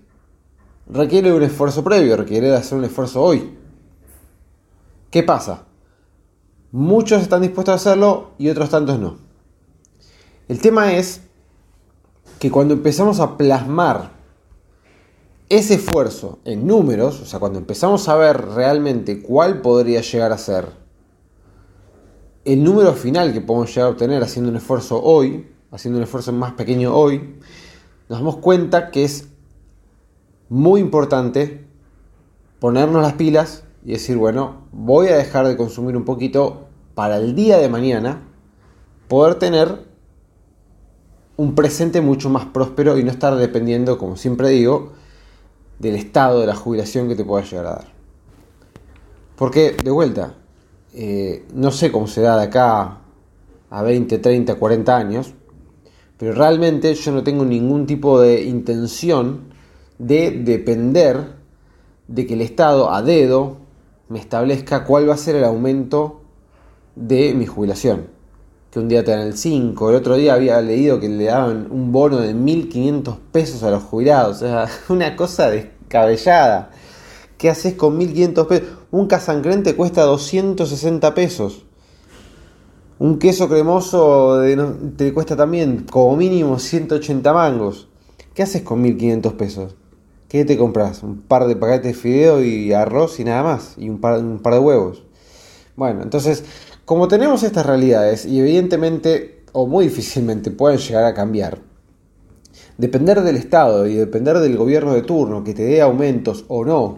requiere 0.88 1.32
un 1.32 1.44
esfuerzo 1.44 1.84
previo, 1.84 2.18
requiere 2.18 2.54
hacer 2.54 2.78
un 2.78 2.86
esfuerzo 2.86 3.22
hoy. 3.22 3.58
¿Qué 5.10 5.24
pasa? 5.24 5.66
Muchos 6.72 7.22
están 7.22 7.44
dispuestos 7.44 7.72
a 7.72 7.76
hacerlo 7.76 8.32
y 8.40 8.50
otros 8.50 8.70
tantos 8.70 9.00
no. 9.00 9.23
El 10.48 10.60
tema 10.60 10.94
es 10.94 11.22
que 12.40 12.52
cuando 12.52 12.74
empezamos 12.74 13.20
a 13.20 13.38
plasmar 13.38 14.12
ese 15.50 15.76
esfuerzo 15.76 16.40
en 16.44 16.68
números, 16.68 17.22
o 17.22 17.26
sea, 17.26 17.40
cuando 17.40 17.60
empezamos 17.60 18.10
a 18.10 18.16
ver 18.16 18.50
realmente 18.50 19.22
cuál 19.22 19.62
podría 19.62 20.02
llegar 20.02 20.32
a 20.32 20.38
ser 20.38 20.68
el 22.44 22.64
número 22.64 22.94
final 22.94 23.32
que 23.32 23.40
podemos 23.40 23.74
llegar 23.74 23.88
a 23.88 23.92
obtener 23.92 24.22
haciendo 24.22 24.52
un 24.52 24.58
esfuerzo 24.58 25.02
hoy, 25.02 25.48
haciendo 25.72 25.98
un 25.98 26.04
esfuerzo 26.04 26.34
más 26.34 26.54
pequeño 26.54 26.94
hoy, 26.94 27.38
nos 28.10 28.20
damos 28.20 28.38
cuenta 28.38 28.92
que 28.92 29.06
es 29.06 29.30
muy 30.50 30.82
importante 30.82 31.66
ponernos 32.60 33.02
las 33.02 33.14
pilas 33.14 33.64
y 33.86 33.94
decir, 33.94 34.18
bueno, 34.18 34.68
voy 34.72 35.08
a 35.08 35.16
dejar 35.16 35.48
de 35.48 35.56
consumir 35.56 35.96
un 35.96 36.04
poquito 36.04 36.68
para 36.96 37.18
el 37.18 37.36
día 37.36 37.58
de 37.58 37.70
mañana 37.70 38.24
poder 39.08 39.36
tener 39.36 39.93
un 41.38 41.56
presente 41.56 42.02
mucho 42.02 42.30
más 42.30 42.46
próspero 42.46 42.98
y 42.98 43.04
no 43.04 43.12
estar 43.12 43.36
dependiendo, 43.36 43.98
como 43.98 44.16
siempre 44.16 44.50
digo, 44.50 44.94
del 45.80 45.96
estado 45.96 46.42
de 46.42 46.48
la 46.48 46.56
jubilación 46.56 47.08
que 47.08 47.16
te 47.16 47.26
pueda 47.26 47.44
llegar 47.44 47.66
a 47.66 47.70
dar. 47.72 47.88
Porque, 49.36 49.76
de 49.84 49.92
vuelta, 49.92 50.36
eh, 50.94 51.46
no 51.54 51.72
sé 51.72 51.92
cómo 51.92 52.08
se 52.08 52.22
da 52.22 52.38
de 52.38 52.44
acá 52.44 53.00
a 53.70 53.82
20, 53.82 54.20
30, 54.20 54.56
40 54.56 54.96
años, 54.96 55.34
pero 56.18 56.34
realmente 56.34 56.94
yo 56.94 57.12
no 57.12 57.24
tengo 57.24 57.44
ningún 57.44 57.88
tipo 57.88 58.22
de 58.22 58.44
intención 58.44 59.54
de 59.98 60.32
depender 60.32 61.34
de 62.08 62.28
que 62.28 62.36
el 62.36 62.42
Estado 62.42 62.92
a 62.94 63.02
dedo 63.02 63.58
me 64.10 64.20
establezca 64.20 64.86
cuál 64.86 65.10
va 65.10 65.16
a 65.16 65.18
ser 65.18 65.36
el 65.36 65.44
aumento 65.44 66.22
de 66.96 67.34
mi 67.34 67.48
jubilación. 67.48 68.13
Que 68.74 68.80
un 68.80 68.88
día 68.88 69.04
te 69.04 69.12
dan 69.12 69.20
el 69.20 69.38
5, 69.38 69.92
el 69.92 69.96
otro 69.96 70.16
día 70.16 70.34
había 70.34 70.60
leído 70.60 71.00
que 71.00 71.08
le 71.08 71.26
daban 71.26 71.68
un 71.70 71.92
bono 71.92 72.18
de 72.18 72.34
1.500 72.34 73.18
pesos 73.32 73.62
a 73.62 73.70
los 73.70 73.84
jubilados, 73.84 74.38
o 74.38 74.40
sea, 74.40 74.68
una 74.90 75.16
cosa 75.16 75.52
descabellada. 75.52 76.72
¿Qué 77.38 77.52
haces 77.52 77.76
con 77.76 78.00
1.500 78.00 78.48
pesos? 78.48 78.68
Un 78.90 79.06
casancrente 79.06 79.76
cuesta 79.76 80.02
260 80.02 81.14
pesos. 81.14 81.66
Un 82.98 83.20
queso 83.20 83.48
cremoso 83.48 84.42
te 84.98 85.14
cuesta 85.14 85.36
también 85.36 85.86
como 85.88 86.18
mínimo 86.18 86.58
180 86.58 87.32
mangos. 87.32 87.90
¿Qué 88.34 88.42
haces 88.42 88.64
con 88.64 88.84
1.500 88.84 89.34
pesos? 89.34 89.76
¿Qué 90.28 90.46
te 90.46 90.58
compras? 90.58 91.04
Un 91.04 91.22
par 91.22 91.46
de 91.46 91.56
paquetes 91.56 91.84
de 91.84 91.94
fideo 91.94 92.44
y 92.44 92.74
arroz 92.74 93.20
y 93.20 93.24
nada 93.24 93.44
más. 93.44 93.76
Y 93.78 93.90
un 93.90 94.00
par 94.00 94.20
de 94.20 94.60
huevos. 94.60 95.04
Bueno, 95.76 96.02
entonces, 96.02 96.44
como 96.86 97.08
tenemos 97.08 97.44
estas 97.44 97.66
realidades 97.66 98.26
y 98.26 98.40
evidentemente 98.40 99.44
o 99.54 99.68
muy 99.68 99.86
difícilmente 99.86 100.52
pueden 100.52 100.80
llegar 100.80 101.06
a 101.06 101.14
cambiar, 101.14 101.60
depender 102.78 103.22
del 103.22 103.38
Estado 103.38 103.88
y 103.88 103.96
depender 103.96 104.40
del 104.40 104.58
gobierno 104.58 104.94
de 104.94 105.04
turno 105.04 105.44
que 105.44 105.54
te 105.54 105.64
dé 105.64 105.82
aumentos 105.82 106.46
o 106.48 106.66
no 106.66 106.98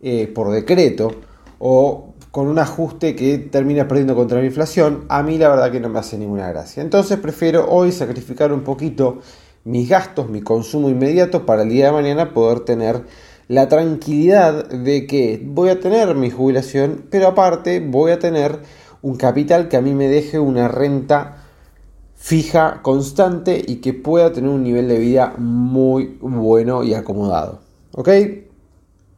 eh, 0.00 0.26
por 0.26 0.50
decreto 0.50 1.12
o 1.58 2.14
con 2.32 2.48
un 2.48 2.58
ajuste 2.58 3.14
que 3.14 3.38
termina 3.38 3.86
perdiendo 3.86 4.16
contra 4.16 4.40
la 4.40 4.46
inflación, 4.46 5.04
a 5.10 5.22
mí 5.22 5.36
la 5.36 5.50
verdad 5.50 5.70
que 5.70 5.80
no 5.80 5.90
me 5.90 5.98
hace 5.98 6.16
ninguna 6.16 6.48
gracia. 6.48 6.82
Entonces 6.82 7.18
prefiero 7.18 7.68
hoy 7.68 7.92
sacrificar 7.92 8.52
un 8.52 8.62
poquito 8.62 9.18
mis 9.64 9.88
gastos, 9.88 10.30
mi 10.30 10.40
consumo 10.40 10.88
inmediato 10.88 11.44
para 11.44 11.62
el 11.62 11.68
día 11.68 11.86
de 11.86 11.92
mañana 11.92 12.32
poder 12.32 12.60
tener 12.60 13.04
la 13.48 13.68
tranquilidad 13.68 14.66
de 14.70 15.06
que 15.06 15.42
voy 15.44 15.68
a 15.68 15.78
tener 15.78 16.14
mi 16.14 16.30
jubilación, 16.30 17.04
pero 17.10 17.28
aparte 17.28 17.80
voy 17.80 18.12
a 18.12 18.18
tener 18.18 18.60
un 19.02 19.16
capital 19.16 19.68
que 19.68 19.76
a 19.76 19.80
mí 19.80 19.94
me 19.94 20.08
deje 20.08 20.38
una 20.38 20.68
renta 20.68 21.42
fija, 22.14 22.82
constante 22.82 23.62
y 23.66 23.76
que 23.76 23.92
pueda 23.92 24.32
tener 24.32 24.48
un 24.48 24.62
nivel 24.62 24.88
de 24.88 24.98
vida 24.98 25.34
muy 25.36 26.18
bueno 26.20 26.84
y 26.84 26.94
acomodado. 26.94 27.60
¿Ok? 27.94 28.08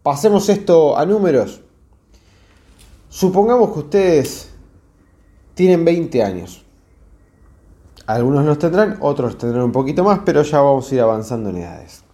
Pasemos 0.03 0.49
esto 0.49 0.97
a 0.97 1.05
números. 1.05 1.61
Supongamos 3.11 3.73
que 3.73 3.79
ustedes 3.79 4.51
tienen 5.55 5.85
20 5.85 6.23
años. 6.23 6.65
Algunos 8.07 8.45
los 8.45 8.59
tendrán, 8.59 8.99
otros 9.01 9.39
tendrán 9.39 9.65
un 9.65 9.73
poquito 9.73 10.03
más, 10.03 10.21
pero 10.25 10.43
ya 10.43 10.61
vamos 10.61 10.91
a 10.91 10.95
ir 10.95 11.01
avanzando 11.01 11.51
en 11.51 11.59
edades. 11.59 12.05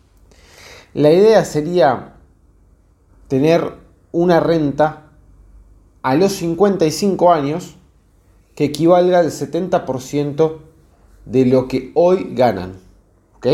La 0.95 1.13
idea 1.13 1.45
sería 1.45 2.15
tener 3.29 3.75
una 4.13 4.41
renta 4.41 5.10
a 6.03 6.15
los 6.15 6.33
55 6.33 7.33
años 7.33 7.77
que 8.55 8.65
equivalga 8.65 9.21
al 9.21 9.31
70% 9.31 10.59
de 11.27 11.47
lo 11.47 11.69
que 11.69 11.93
hoy 11.95 12.29
ganan. 12.33 12.75
¿Ok? 13.37 13.47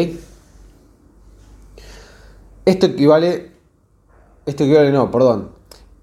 Esto 2.65 2.87
equivale 2.87 3.57
esto 4.47 4.63
equivale, 4.63 4.93
no, 4.93 5.11
perdón. 5.11 5.51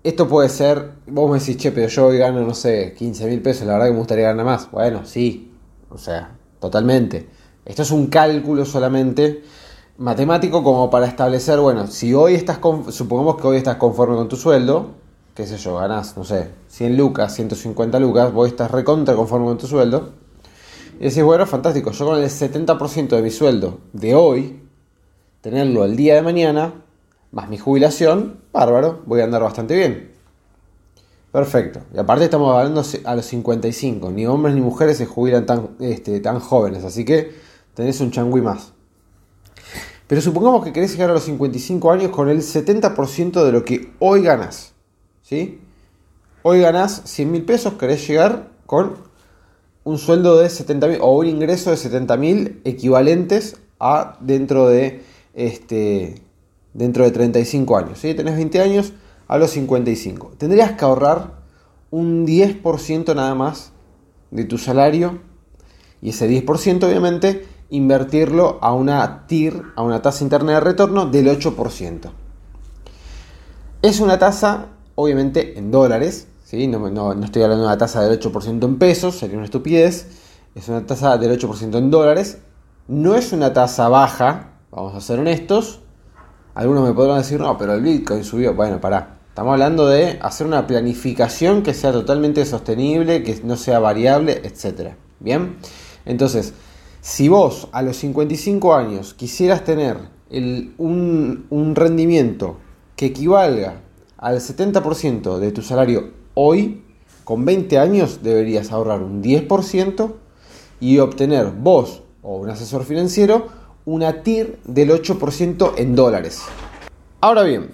Esto 0.04 0.28
puede 0.28 0.50
ser, 0.50 0.96
vos 1.08 1.32
me 1.32 1.40
decís, 1.40 1.56
che, 1.56 1.72
pero 1.72 1.88
yo 1.88 2.08
hoy 2.08 2.18
gano, 2.18 2.42
no 2.42 2.54
sé, 2.54 2.94
15 2.94 3.26
mil 3.28 3.42
pesos, 3.42 3.66
la 3.66 3.74
verdad 3.74 3.86
que 3.86 3.94
me 3.94 4.00
gustaría 4.00 4.26
ganar 4.26 4.46
más. 4.46 4.70
Bueno, 4.70 5.06
sí, 5.06 5.54
o 5.90 5.98
sea, 5.98 6.36
totalmente. 6.60 7.30
Esto 7.64 7.84
es 7.84 7.92
un 7.92 8.08
cálculo 8.08 8.66
solamente 8.66 9.44
matemático 9.98 10.62
como 10.62 10.90
para 10.90 11.08
establecer, 11.08 11.58
bueno, 11.60 11.88
si 11.88 12.14
hoy 12.14 12.34
estás, 12.34 12.60
supongamos 12.90 13.38
que 13.38 13.48
hoy 13.48 13.56
estás 13.56 13.78
conforme 13.78 14.18
con 14.18 14.28
tu 14.28 14.36
sueldo, 14.36 14.92
qué 15.36 15.48
sé 15.48 15.58
yo, 15.58 15.76
ganás, 15.76 16.16
no 16.18 16.24
sé, 16.24 16.50
100 16.70 16.98
lucas, 16.98 17.34
150 17.36 18.00
lucas, 18.00 18.32
vos 18.34 18.48
estás 18.48 18.72
recontra 18.72 19.16
conforme 19.16 19.48
con 19.48 19.58
tu 19.58 19.68
sueldo, 19.68 20.12
y 21.00 21.06
decís, 21.06 21.24
bueno, 21.24 21.46
fantástico, 21.46 21.92
yo 21.92 22.06
con 22.06 22.20
el 22.20 22.30
70% 22.30 23.08
de 23.08 23.22
mi 23.22 23.32
sueldo 23.32 23.80
de 23.94 24.16
hoy, 24.16 24.62
tenerlo 25.42 25.86
el 25.86 25.96
día 25.96 26.16
de 26.16 26.22
mañana, 26.22 26.74
más 27.32 27.50
mi 27.50 27.58
jubilación, 27.58 28.42
bárbaro, 28.52 29.02
voy 29.06 29.22
a 29.22 29.24
andar 29.24 29.42
bastante 29.42 29.76
bien. 29.76 30.12
Perfecto. 31.34 31.80
Y 31.92 31.98
aparte 31.98 32.26
estamos 32.26 32.56
hablando 32.56 32.84
a 33.06 33.16
los 33.16 33.26
55. 33.26 34.12
Ni 34.12 34.28
hombres 34.28 34.54
ni 34.54 34.62
mujeres 34.62 34.98
se 34.98 35.08
jubilan 35.08 35.48
tan, 35.48 35.70
este, 35.80 36.20
tan 36.20 36.40
jóvenes. 36.40 36.84
Así 36.84 37.04
que 37.06 37.34
tenés 37.74 38.00
un 38.02 38.12
changui 38.12 38.42
más. 38.42 38.74
Pero 40.06 40.22
supongamos 40.22 40.64
que 40.64 40.72
querés 40.72 40.92
llegar 40.92 41.10
a 41.10 41.14
los 41.14 41.24
55 41.24 41.92
años 41.92 42.12
con 42.12 42.30
el 42.30 42.42
70% 42.42 43.44
de 43.44 43.52
lo 43.52 43.66
que 43.66 43.94
hoy 43.98 44.22
ganás. 44.22 44.73
¿Sí? 45.24 45.60
Hoy 46.44 46.60
ganás 46.60 47.02
100 47.06 47.32
mil 47.32 47.44
pesos, 47.44 47.74
querés 47.74 48.08
llegar 48.08 48.50
con 48.66 48.98
un 49.84 49.98
sueldo 49.98 50.38
de 50.38 50.50
70 50.50 50.88
mil 50.88 50.98
o 51.02 51.18
un 51.18 51.28
ingreso 51.28 51.72
de 51.72 51.78
70 51.78 52.18
mil 52.18 52.62
equivalentes 52.66 53.58
a 53.80 54.18
dentro 54.20 54.68
de 54.68 55.04
este, 55.34 56.22
dentro 56.74 57.06
de 57.06 57.12
35 57.12 57.78
años. 57.78 58.00
Si 58.00 58.14
tenés 58.14 58.36
20 58.36 58.62
años, 58.62 58.94
a 59.28 59.38
los 59.38 59.52
55. 59.52 60.34
Tendrías 60.38 60.74
que 60.74 60.86
ahorrar 60.86 61.44
un 61.92 62.26
10% 62.28 63.16
nada 63.16 63.34
más 63.36 63.72
de 64.32 64.46
tu 64.46 64.58
salario 64.58 65.20
y 66.02 66.10
ese 66.10 66.30
10% 66.30 66.84
obviamente 66.84 67.48
invertirlo 67.70 68.60
a 68.62 68.74
una 68.74 69.26
TIR, 69.28 69.64
a 69.76 69.82
una 69.82 70.02
tasa 70.02 70.24
interna 70.24 70.54
de 70.54 70.60
retorno 70.60 71.06
del 71.06 71.28
8%. 71.28 72.12
Es 73.82 74.00
una 74.00 74.20
tasa 74.20 74.68
obviamente 74.96 75.58
en 75.58 75.72
dólares, 75.72 76.28
¿sí? 76.44 76.68
no, 76.68 76.90
no, 76.90 77.14
estoy 77.24 77.44
hablando 77.44 77.64
de 77.64 77.70
una 77.70 77.78
tasa 77.78 78.02
del 78.02 78.20
8% 78.20 78.64
en 78.64 78.78
pesos, 78.78 79.18
sería 79.18 79.38
una 79.38 79.46
estupidez, 79.46 80.08
es 80.56 80.70
una 80.70 80.86
tasa 80.86 81.18
del 81.18 81.40
8% 81.40 81.78
en 81.78 81.92
dólares, 81.92 82.40
no 82.88 83.16
es 83.16 83.34
una 83.34 83.54
tasa 83.54 83.90
baja, 83.90 84.52
vamos 84.72 84.96
a 84.96 85.02
ser 85.02 85.20
honestos, 85.20 85.84
algunos 86.56 86.88
me 86.88 86.94
podrán 86.94 87.18
decir, 87.18 87.40
no, 87.40 87.58
pero 87.58 87.74
el 87.74 87.82
Bitcoin 87.82 88.24
subió. 88.24 88.54
Bueno, 88.54 88.80
pará. 88.80 89.18
Estamos 89.30 89.54
hablando 89.54 89.88
de 89.88 90.20
hacer 90.22 90.46
una 90.46 90.68
planificación 90.68 91.64
que 91.64 91.74
sea 91.74 91.92
totalmente 91.92 92.46
sostenible, 92.46 93.24
que 93.24 93.42
no 93.44 93.58
sea 93.58 93.80
variable, 93.80 94.42
etc. 94.44 94.92
Bien. 95.20 95.58
Entonces, 96.06 96.54
si 97.02 97.28
vos 97.28 97.70
a 97.72 97.82
los 97.82 97.98
55 97.98 98.76
años 98.76 99.16
quisieras 99.16 99.64
tener 99.64 99.98
un, 100.78 101.48
un 101.50 101.76
rendimiento 101.76 102.58
que 102.96 103.08
equivalga 103.08 103.82
al 104.24 104.40
70% 104.40 105.38
de 105.38 105.52
tu 105.52 105.62
salario 105.62 106.12
hoy, 106.34 106.82
con 107.26 107.44
20 107.44 107.78
años 107.78 108.24
deberías 108.24 108.72
ahorrar 108.72 109.02
un 109.02 109.22
10% 109.22 110.14
y 110.80 111.00
obtener 111.00 111.48
vos 111.52 112.04
o 112.22 112.38
un 112.38 112.50
asesor 112.50 112.86
financiero 112.86 113.50
una 113.84 114.24
TIR 114.24 114.60
del 114.64 114.92
8% 114.92 115.74
en 115.76 115.94
dólares. 115.94 116.42
Ahora 117.20 117.44
bien, 117.44 117.72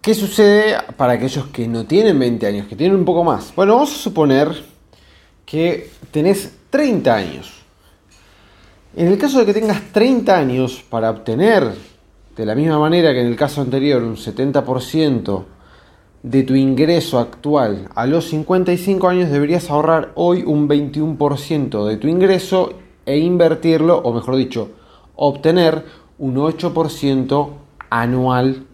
¿qué 0.00 0.14
sucede 0.14 0.76
para 0.96 1.12
aquellos 1.12 1.48
que 1.48 1.68
no 1.68 1.84
tienen 1.84 2.18
20 2.18 2.46
años, 2.46 2.66
que 2.66 2.76
tienen 2.76 2.96
un 2.96 3.04
poco 3.04 3.22
más? 3.22 3.54
Bueno, 3.54 3.74
vamos 3.74 3.92
a 3.92 3.98
suponer 3.98 4.64
que 5.44 5.90
tenés 6.10 6.50
30 6.70 7.14
años. 7.14 7.52
En 8.96 9.06
el 9.06 9.18
caso 9.18 9.38
de 9.38 9.44
que 9.44 9.52
tengas 9.52 9.82
30 9.92 10.34
años 10.34 10.82
para 10.88 11.10
obtener, 11.10 11.74
de 12.40 12.46
la 12.46 12.54
misma 12.54 12.78
manera 12.78 13.12
que 13.12 13.20
en 13.20 13.26
el 13.26 13.36
caso 13.36 13.60
anterior, 13.60 14.02
un 14.02 14.16
70% 14.16 15.44
de 16.22 16.42
tu 16.42 16.54
ingreso 16.54 17.18
actual 17.18 17.90
a 17.94 18.06
los 18.06 18.30
55 18.30 19.08
años, 19.08 19.30
deberías 19.30 19.68
ahorrar 19.68 20.12
hoy 20.14 20.42
un 20.46 20.66
21% 20.66 21.86
de 21.86 21.98
tu 21.98 22.08
ingreso 22.08 22.72
e 23.04 23.18
invertirlo, 23.18 23.98
o 23.98 24.14
mejor 24.14 24.36
dicho, 24.36 24.70
obtener 25.16 25.84
un 26.18 26.36
8% 26.36 27.50
anual 27.90 28.64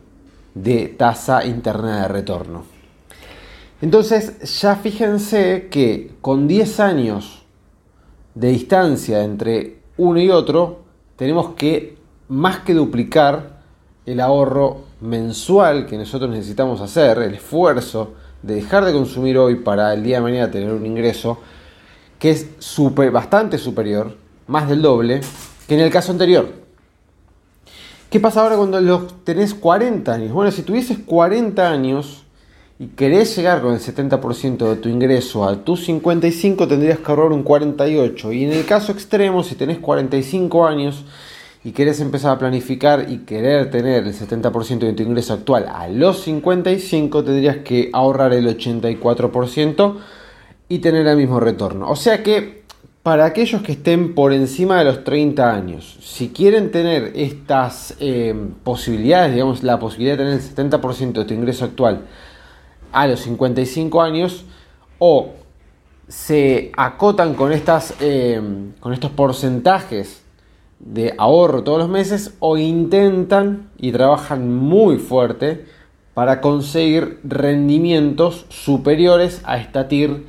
de 0.55 0.87
tasa 0.87 1.45
interna 1.45 2.03
de 2.03 2.09
retorno. 2.09 2.63
Entonces 3.83 4.61
ya 4.61 4.77
fíjense 4.77 5.67
que 5.73 6.13
con 6.21 6.47
10 6.47 6.79
años 6.79 7.43
de 8.37 8.51
distancia 8.51 9.25
entre 9.25 9.81
uno 9.97 10.21
y 10.21 10.31
otro, 10.31 10.83
tenemos 11.17 11.55
que 11.55 11.97
más 12.29 12.61
que 12.61 12.73
duplicar 12.73 13.56
el 14.07 14.21
ahorro 14.21 14.85
mensual 15.01 15.87
que 15.87 15.99
nosotros 15.99 16.31
necesitamos 16.31 16.81
hacer, 16.81 17.19
el 17.19 17.35
esfuerzo 17.35 18.15
de 18.43 18.55
dejar 18.55 18.85
de 18.85 18.93
consumir 18.93 19.37
hoy 19.37 19.57
para 19.57 19.93
el 19.93 20.05
día 20.05 20.17
de 20.17 20.23
mañana 20.23 20.51
tener 20.51 20.73
un 20.73 20.87
ingreso 20.87 21.39
que 22.19 22.31
es 22.31 22.47
super, 22.59 23.11
bastante 23.11 23.59
superior 23.59 24.17
más 24.47 24.69
del 24.69 24.81
doble, 24.81 25.21
que 25.67 25.75
en 25.75 25.81
el 25.81 25.91
caso 25.91 26.13
anterior. 26.13 26.49
¿Qué 28.09 28.21
pasa 28.21 28.43
ahora 28.43 28.57
cuando 28.57 28.81
los 28.81 29.25
tenés 29.25 29.53
40 29.53 30.13
años? 30.13 30.33
Bueno, 30.33 30.53
si 30.53 30.63
tuvieses 30.63 30.99
40 31.05 31.69
años 31.69 32.23
y 32.79 32.87
querés 32.89 33.37
llegar 33.37 33.61
con 33.61 33.75
el 33.75 33.81
70% 33.81 34.69
de 34.69 34.77
tu 34.77 34.89
ingreso 34.89 35.45
a 35.45 35.57
tus 35.65 35.85
55, 35.87 36.69
tendrías 36.69 37.01
que 37.01 37.11
ahorrar 37.11 37.33
un 37.33 37.43
48. 37.43 38.33
Y 38.33 38.45
en 38.45 38.53
el 38.53 38.65
caso 38.65 38.93
extremo, 38.93 39.43
si 39.43 39.57
tenés 39.57 39.79
45 39.79 40.67
años 40.67 41.05
y 41.67 41.73
querés 41.73 41.99
empezar 41.99 42.31
a 42.31 42.39
planificar 42.39 43.07
y 43.09 43.25
querer 43.25 43.73
tener 43.73 44.07
el 44.07 44.15
70% 44.15 44.79
de 44.79 44.93
tu 44.93 45.03
ingreso 45.03 45.33
actual 45.33 45.67
a 45.69 45.89
los 45.89 46.21
55, 46.23 47.25
tendrías 47.25 47.57
que 47.57 47.91
ahorrar 47.93 48.33
el 48.35 48.47
84% 48.57 49.97
y 50.69 50.79
tener 50.79 51.09
el 51.09 51.17
mismo 51.17 51.41
retorno. 51.41 51.91
O 51.91 51.97
sea 51.97 52.23
que 52.23 52.63
para 53.03 53.25
aquellos 53.25 53.63
que 53.63 53.73
estén 53.73 54.15
por 54.15 54.33
encima 54.33 54.79
de 54.79 54.85
los 54.85 55.03
30 55.03 55.53
años, 55.53 55.99
si 56.03 56.29
quieren 56.29 56.71
tener 56.71 57.11
estas 57.17 57.97
eh, 57.99 58.33
posibilidades, 58.63 59.33
digamos 59.33 59.65
la 59.65 59.81
posibilidad 59.81 60.17
de 60.17 60.19
tener 60.19 60.35
el 60.35 60.71
70% 60.71 61.15
de 61.15 61.25
tu 61.25 61.35
ingreso 61.35 61.65
actual 61.65 62.03
a 62.93 63.09
los 63.09 63.19
55 63.19 64.03
años, 64.03 64.45
o 65.01 65.31
se 66.07 66.71
acotan 66.77 67.35
con, 67.35 67.51
estas, 67.51 67.93
eh, 67.99 68.41
con 68.79 68.93
estos 68.93 69.11
porcentajes 69.11 70.23
de 70.79 71.15
ahorro 71.19 71.63
todos 71.63 71.79
los 71.79 71.89
meses, 71.89 72.35
o 72.41 72.57
intentan 72.57 73.71
y 73.79 73.93
trabajan 73.93 74.55
muy 74.55 74.99
fuerte 74.99 75.67
para 76.15 76.41
conseguir 76.41 77.21
rendimientos 77.25 78.47
superiores 78.49 79.43
a 79.45 79.59
esta 79.59 79.89
TIR 79.89 80.25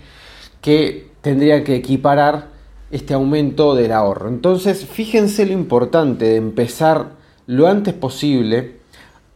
que 0.61 1.11
tendría 1.21 1.63
que 1.63 1.75
equiparar 1.75 2.49
este 2.91 3.13
aumento 3.13 3.75
del 3.75 3.91
ahorro. 3.91 4.29
Entonces, 4.29 4.85
fíjense 4.85 5.45
lo 5.45 5.53
importante 5.53 6.25
de 6.25 6.35
empezar 6.35 7.11
lo 7.45 7.67
antes 7.67 7.93
posible 7.93 8.77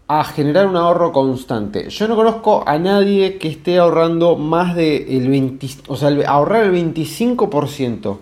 a 0.08 0.26
generar 0.26 0.68
un 0.68 0.76
ahorro 0.76 1.14
constante. 1.14 1.90
Yo 1.90 2.08
no 2.10 2.18
conozco 2.18 2.64
a 2.68 2.78
nadie 2.78 3.38
que 3.38 3.48
esté 3.48 3.78
ahorrando 3.78 4.36
más 4.36 4.76
de 4.76 5.18
el 5.18 5.30
20, 5.30 5.68
o 5.88 5.96
sea, 5.96 6.10
ahorrar 6.28 6.66
el 6.66 6.74
25% 6.74 8.18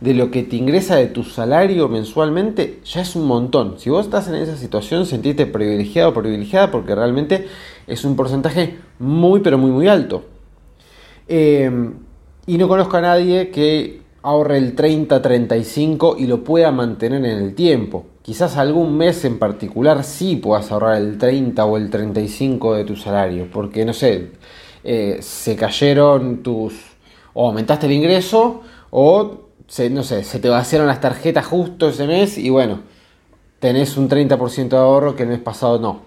de 0.00 0.14
lo 0.14 0.30
que 0.30 0.42
te 0.42 0.56
ingresa 0.56 0.96
de 0.96 1.06
tu 1.06 1.24
salario 1.24 1.88
mensualmente 1.88 2.80
ya 2.84 3.00
es 3.00 3.16
un 3.16 3.26
montón. 3.26 3.78
Si 3.78 3.90
vos 3.90 4.04
estás 4.04 4.28
en 4.28 4.34
esa 4.34 4.56
situación, 4.56 5.06
sentiste 5.06 5.46
privilegiado 5.46 6.10
o 6.10 6.14
privilegiada 6.14 6.70
porque 6.70 6.94
realmente 6.94 7.46
es 7.86 8.04
un 8.04 8.16
porcentaje 8.16 8.76
muy 8.98 9.40
pero 9.40 9.58
muy 9.58 9.70
muy 9.70 9.88
alto. 9.88 10.24
Eh, 11.28 11.70
y 12.46 12.58
no 12.58 12.68
conozco 12.68 12.98
a 12.98 13.00
nadie 13.00 13.50
que 13.50 14.02
ahorre 14.22 14.58
el 14.58 14.74
30-35 14.74 16.16
y 16.18 16.26
lo 16.26 16.44
pueda 16.44 16.70
mantener 16.70 17.24
en 17.24 17.42
el 17.42 17.54
tiempo. 17.54 18.06
Quizás 18.22 18.56
algún 18.56 18.96
mes 18.96 19.24
en 19.26 19.38
particular 19.38 20.02
sí 20.02 20.36
puedas 20.36 20.72
ahorrar 20.72 20.96
el 20.96 21.18
30 21.18 21.62
o 21.64 21.76
el 21.76 21.90
35 21.90 22.74
de 22.74 22.84
tu 22.84 22.96
salario, 22.96 23.48
porque 23.52 23.84
no 23.84 23.92
sé, 23.92 24.30
eh, 24.82 25.18
se 25.20 25.56
cayeron 25.56 26.42
tus... 26.42 26.74
o 27.34 27.48
aumentaste 27.48 27.84
el 27.84 27.92
ingreso 27.92 28.62
o 28.90 29.43
se, 29.66 29.90
no 29.90 30.02
sé, 30.02 30.24
se 30.24 30.38
te 30.38 30.48
vaciaron 30.48 30.86
las 30.86 31.00
tarjetas 31.00 31.46
justo 31.46 31.88
ese 31.88 32.06
mes 32.06 32.38
y 32.38 32.50
bueno, 32.50 32.80
tenés 33.60 33.96
un 33.96 34.08
30% 34.08 34.68
de 34.68 34.76
ahorro 34.76 35.16
que 35.16 35.24
el 35.24 35.30
mes 35.30 35.40
pasado 35.40 35.78
no. 35.78 36.02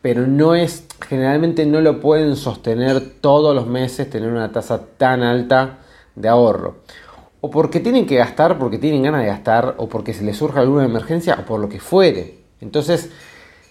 Pero 0.00 0.26
no 0.26 0.54
es, 0.54 0.86
generalmente 1.08 1.64
no 1.64 1.80
lo 1.80 2.00
pueden 2.00 2.36
sostener 2.36 3.00
todos 3.20 3.54
los 3.54 3.66
meses 3.66 4.10
tener 4.10 4.30
una 4.30 4.50
tasa 4.50 4.82
tan 4.98 5.22
alta 5.22 5.78
de 6.16 6.28
ahorro 6.28 6.82
o 7.42 7.50
porque 7.50 7.80
tienen 7.80 8.06
que 8.06 8.14
gastar, 8.14 8.56
porque 8.56 8.78
tienen 8.78 9.02
ganas 9.02 9.22
de 9.22 9.26
gastar, 9.26 9.74
o 9.78 9.88
porque 9.88 10.14
se 10.14 10.22
les 10.22 10.36
surge 10.36 10.60
alguna 10.60 10.84
emergencia, 10.84 11.36
o 11.40 11.44
por 11.44 11.58
lo 11.58 11.68
que 11.68 11.80
fuere. 11.80 12.38
Entonces, 12.60 13.10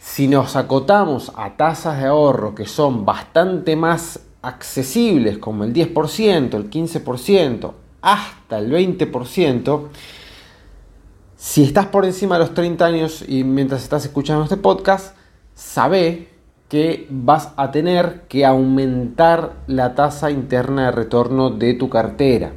si 0.01 0.27
nos 0.27 0.57
acotamos 0.57 1.31
a 1.37 1.55
tasas 1.55 2.01
de 2.01 2.07
ahorro 2.07 2.53
que 2.53 2.65
son 2.65 3.05
bastante 3.05 3.77
más 3.77 4.19
accesibles, 4.41 5.37
como 5.37 5.63
el 5.63 5.73
10%, 5.73 6.53
el 6.53 6.69
15%, 6.69 7.71
hasta 8.01 8.59
el 8.59 8.71
20%, 8.71 9.87
si 11.35 11.63
estás 11.63 11.87
por 11.87 12.05
encima 12.05 12.35
de 12.35 12.45
los 12.45 12.53
30 12.53 12.85
años 12.85 13.25
y 13.27 13.43
mientras 13.43 13.83
estás 13.83 14.05
escuchando 14.05 14.43
este 14.43 14.57
podcast, 14.57 15.15
sabe 15.55 16.27
que 16.69 17.07
vas 17.09 17.53
a 17.57 17.71
tener 17.71 18.21
que 18.29 18.45
aumentar 18.45 19.53
la 19.67 19.93
tasa 19.93 20.31
interna 20.31 20.85
de 20.85 20.91
retorno 20.91 21.49
de 21.49 21.73
tu 21.73 21.89
cartera. 21.89 22.53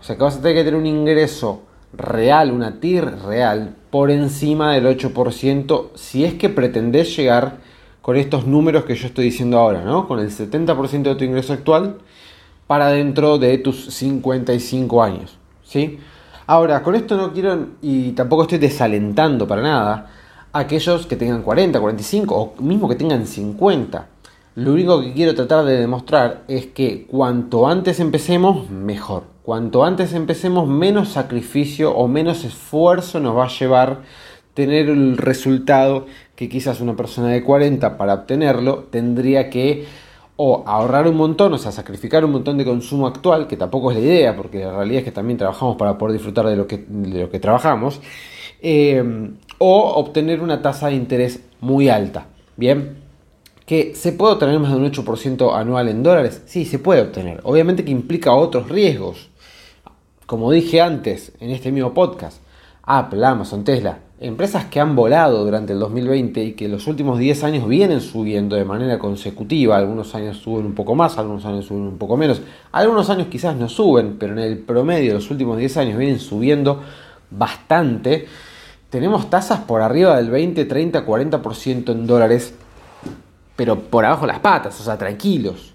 O 0.00 0.02
sea 0.02 0.16
que 0.16 0.22
vas 0.22 0.36
a 0.36 0.40
tener 0.40 0.56
que 0.56 0.64
tener 0.64 0.80
un 0.80 0.86
ingreso 0.86 1.62
real, 1.92 2.52
una 2.52 2.80
TIR 2.80 3.24
real, 3.26 3.76
por 3.90 4.10
encima 4.10 4.72
del 4.72 4.86
8% 4.86 5.90
si 5.94 6.24
es 6.24 6.34
que 6.34 6.48
pretendés 6.48 7.16
llegar 7.16 7.58
con 8.02 8.16
estos 8.16 8.46
números 8.46 8.84
que 8.84 8.94
yo 8.94 9.06
estoy 9.06 9.26
diciendo 9.26 9.58
ahora, 9.58 9.82
¿no? 9.82 10.08
Con 10.08 10.18
el 10.18 10.30
70% 10.30 11.02
de 11.02 11.14
tu 11.14 11.24
ingreso 11.24 11.52
actual 11.52 11.98
para 12.68 12.90
dentro 12.90 13.38
de 13.38 13.58
tus 13.58 13.86
55 13.92 15.02
años, 15.02 15.36
¿sí? 15.64 15.98
Ahora, 16.46 16.82
con 16.84 16.94
esto 16.94 17.16
no 17.16 17.32
quiero 17.32 17.70
y 17.82 18.12
tampoco 18.12 18.42
estoy 18.42 18.58
desalentando 18.58 19.48
para 19.48 19.62
nada 19.62 20.10
a 20.52 20.58
aquellos 20.60 21.06
que 21.06 21.16
tengan 21.16 21.42
40, 21.42 21.80
45 21.80 22.34
o 22.34 22.62
mismo 22.62 22.88
que 22.88 22.94
tengan 22.94 23.26
50. 23.26 24.06
Lo 24.54 24.72
único 24.72 25.00
que 25.00 25.12
quiero 25.12 25.34
tratar 25.34 25.64
de 25.64 25.78
demostrar 25.78 26.44
es 26.46 26.66
que 26.66 27.06
cuanto 27.06 27.68
antes 27.68 28.00
empecemos, 28.00 28.70
mejor. 28.70 29.24
Cuanto 29.42 29.84
antes 29.84 30.12
empecemos, 30.12 30.68
menos 30.68 31.08
sacrificio 31.08 31.94
o 31.94 32.06
menos 32.06 32.44
esfuerzo 32.44 33.18
nos 33.18 33.36
va 33.36 33.46
a 33.46 33.48
llevar 33.48 34.02
tener 34.52 34.88
el 34.88 35.16
resultado 35.16 36.06
que 36.34 36.48
quizás 36.48 36.80
una 36.80 36.96
persona 36.96 37.28
de 37.28 37.44
40 37.44 37.96
para 37.96 38.14
obtenerlo 38.14 38.88
tendría 38.90 39.50
que 39.50 39.86
o 40.38 40.62
ahorrar 40.66 41.06
un 41.06 41.16
montón, 41.16 41.52
o 41.52 41.58
sea, 41.58 41.72
sacrificar 41.72 42.24
un 42.24 42.32
montón 42.32 42.56
de 42.56 42.64
consumo 42.64 43.06
actual, 43.06 43.46
que 43.46 43.56
tampoco 43.56 43.90
es 43.90 43.98
la 43.98 44.02
idea, 44.02 44.36
porque 44.36 44.60
la 44.64 44.72
realidad 44.72 45.00
es 45.00 45.04
que 45.04 45.12
también 45.12 45.36
trabajamos 45.36 45.76
para 45.76 45.98
poder 45.98 46.14
disfrutar 46.14 46.46
de 46.46 46.56
lo 46.56 46.66
que, 46.66 46.86
lo 46.88 47.28
que 47.28 47.40
trabajamos, 47.40 48.00
eh, 48.62 49.30
o 49.58 49.92
obtener 49.96 50.40
una 50.40 50.62
tasa 50.62 50.88
de 50.88 50.94
interés 50.94 51.42
muy 51.60 51.88
alta. 51.88 52.28
Bien, 52.56 52.96
que 53.66 53.94
se 53.94 54.12
puede 54.12 54.34
obtener 54.34 54.58
más 54.58 54.70
de 54.70 54.78
un 54.78 54.90
8% 54.90 55.54
anual 55.54 55.88
en 55.88 56.02
dólares, 56.02 56.42
sí, 56.46 56.64
se 56.64 56.78
puede 56.78 57.02
obtener. 57.02 57.40
Obviamente 57.44 57.84
que 57.84 57.90
implica 57.90 58.32
otros 58.32 58.68
riesgos 58.68 59.28
como 60.28 60.52
dije 60.52 60.82
antes 60.82 61.32
en 61.40 61.48
este 61.48 61.72
mismo 61.72 61.94
podcast, 61.94 62.42
Apple, 62.82 63.24
Amazon, 63.24 63.64
Tesla, 63.64 64.00
empresas 64.20 64.64
que 64.64 64.80
han 64.80 64.96
volado 64.96 65.44
durante 65.44 65.72
el 65.72 65.78
2020 65.78 66.42
y 66.42 66.52
que 66.52 66.68
los 66.68 66.86
últimos 66.88 67.18
10 67.18 67.44
años 67.44 67.68
vienen 67.68 68.00
subiendo 68.00 68.56
de 68.56 68.64
manera 68.64 68.98
consecutiva, 68.98 69.76
algunos 69.76 70.14
años 70.14 70.38
suben 70.38 70.66
un 70.66 70.74
poco 70.74 70.94
más, 70.96 71.18
algunos 71.18 71.44
años 71.44 71.66
suben 71.66 71.82
un 71.82 71.98
poco 71.98 72.16
menos, 72.16 72.42
algunos 72.72 73.10
años 73.10 73.28
quizás 73.28 73.56
no 73.56 73.68
suben, 73.68 74.16
pero 74.18 74.32
en 74.32 74.40
el 74.40 74.58
promedio 74.58 75.14
los 75.14 75.30
últimos 75.30 75.56
10 75.56 75.76
años 75.76 75.98
vienen 75.98 76.18
subiendo 76.18 76.82
bastante, 77.30 78.26
tenemos 78.90 79.30
tasas 79.30 79.60
por 79.60 79.82
arriba 79.82 80.16
del 80.16 80.30
20, 80.30 80.64
30, 80.64 81.06
40% 81.06 81.92
en 81.92 82.06
dólares, 82.06 82.54
pero 83.54 83.78
por 83.78 84.04
abajo 84.04 84.26
las 84.26 84.40
patas, 84.40 84.80
o 84.80 84.82
sea, 84.82 84.98
tranquilos. 84.98 85.74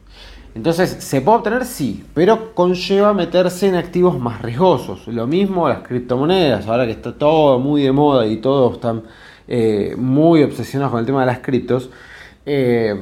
Entonces, 0.55 0.97
¿se 0.99 1.21
puede 1.21 1.37
obtener? 1.39 1.65
Sí, 1.65 2.03
pero 2.13 2.53
conlleva 2.53 3.13
meterse 3.13 3.67
en 3.67 3.75
activos 3.75 4.19
más 4.19 4.41
riesgosos. 4.41 5.07
Lo 5.07 5.25
mismo 5.25 5.67
las 5.67 5.79
criptomonedas, 5.79 6.67
ahora 6.67 6.85
que 6.85 6.91
está 6.91 7.13
todo 7.13 7.57
muy 7.57 7.81
de 7.81 7.91
moda 7.91 8.27
y 8.27 8.37
todos 8.37 8.75
están 8.75 9.03
eh, 9.47 9.95
muy 9.97 10.43
obsesionados 10.43 10.91
con 10.91 10.99
el 10.99 11.05
tema 11.07 11.21
de 11.21 11.25
las 11.25 11.39
criptos. 11.39 11.89
Eh, 12.45 12.95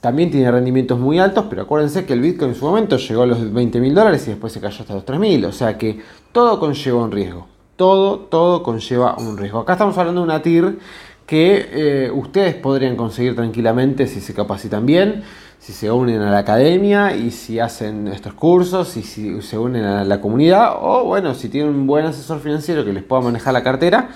también 0.00 0.30
tiene 0.30 0.50
rendimientos 0.50 0.98
muy 0.98 1.18
altos, 1.18 1.46
pero 1.48 1.62
acuérdense 1.62 2.04
que 2.04 2.12
el 2.12 2.20
Bitcoin 2.20 2.50
en 2.50 2.56
su 2.56 2.64
momento 2.64 2.96
llegó 2.96 3.22
a 3.22 3.26
los 3.26 3.52
20 3.52 3.80
mil 3.80 3.94
dólares 3.94 4.26
y 4.26 4.30
después 4.30 4.52
se 4.52 4.60
cayó 4.60 4.80
hasta 4.80 4.94
los 4.94 5.04
3 5.04 5.20
mil. 5.20 5.44
O 5.44 5.52
sea 5.52 5.78
que 5.78 6.00
todo 6.32 6.58
conlleva 6.58 7.02
un 7.04 7.12
riesgo. 7.12 7.46
Todo, 7.76 8.18
todo 8.18 8.62
conlleva 8.62 9.16
un 9.16 9.36
riesgo. 9.38 9.60
Acá 9.60 9.74
estamos 9.74 9.96
hablando 9.96 10.22
de 10.22 10.24
una 10.24 10.42
TIR 10.42 10.78
que 11.26 11.68
eh, 11.72 12.10
ustedes 12.10 12.54
podrían 12.54 12.96
conseguir 12.96 13.34
tranquilamente 13.34 14.06
si 14.06 14.20
se 14.20 14.32
capacitan 14.32 14.86
bien 14.86 15.24
si 15.58 15.72
se 15.72 15.90
unen 15.90 16.22
a 16.22 16.30
la 16.30 16.38
academia 16.38 17.16
y 17.16 17.30
si 17.30 17.58
hacen 17.58 18.08
estos 18.08 18.34
cursos 18.34 18.96
y 18.96 19.02
si 19.02 19.42
se 19.42 19.58
unen 19.58 19.84
a 19.84 20.04
la 20.04 20.20
comunidad 20.20 20.74
o 20.80 21.04
bueno, 21.04 21.34
si 21.34 21.48
tienen 21.48 21.74
un 21.74 21.86
buen 21.86 22.06
asesor 22.06 22.40
financiero 22.40 22.84
que 22.84 22.92
les 22.92 23.02
pueda 23.02 23.22
manejar 23.22 23.52
la 23.52 23.62
cartera, 23.62 24.10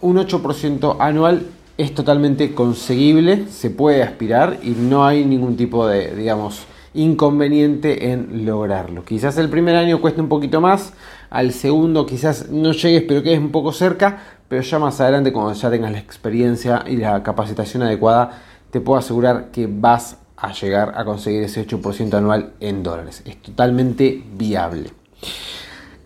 un 0.00 0.16
8% 0.16 0.96
anual 0.98 1.46
es 1.78 1.94
totalmente 1.94 2.54
conseguible, 2.54 3.46
se 3.50 3.70
puede 3.70 4.02
aspirar 4.02 4.58
y 4.62 4.70
no 4.70 5.04
hay 5.04 5.24
ningún 5.24 5.56
tipo 5.56 5.86
de, 5.86 6.14
digamos, 6.14 6.66
inconveniente 6.94 8.10
en 8.10 8.46
lograrlo. 8.46 9.04
Quizás 9.04 9.36
el 9.36 9.50
primer 9.50 9.76
año 9.76 10.00
cueste 10.00 10.20
un 10.20 10.28
poquito 10.28 10.60
más, 10.60 10.94
al 11.28 11.52
segundo 11.52 12.06
quizás 12.06 12.48
no 12.50 12.72
llegues 12.72 13.02
pero 13.06 13.22
quedes 13.22 13.38
un 13.38 13.50
poco 13.50 13.72
cerca, 13.72 14.18
pero 14.48 14.62
ya 14.62 14.78
más 14.78 15.00
adelante 15.00 15.32
cuando 15.32 15.52
ya 15.52 15.70
tengas 15.70 15.92
la 15.92 15.98
experiencia 15.98 16.84
y 16.86 16.96
la 16.96 17.22
capacitación 17.22 17.82
adecuada, 17.82 18.42
te 18.70 18.80
puedo 18.80 18.98
asegurar 18.98 19.50
que 19.50 19.68
vas 19.70 20.16
a 20.36 20.52
llegar 20.52 20.94
a 20.96 21.04
conseguir 21.04 21.42
ese 21.42 21.66
8% 21.66 22.14
anual 22.14 22.52
en 22.60 22.82
dólares. 22.82 23.22
Es 23.24 23.40
totalmente 23.40 24.22
viable. 24.34 24.90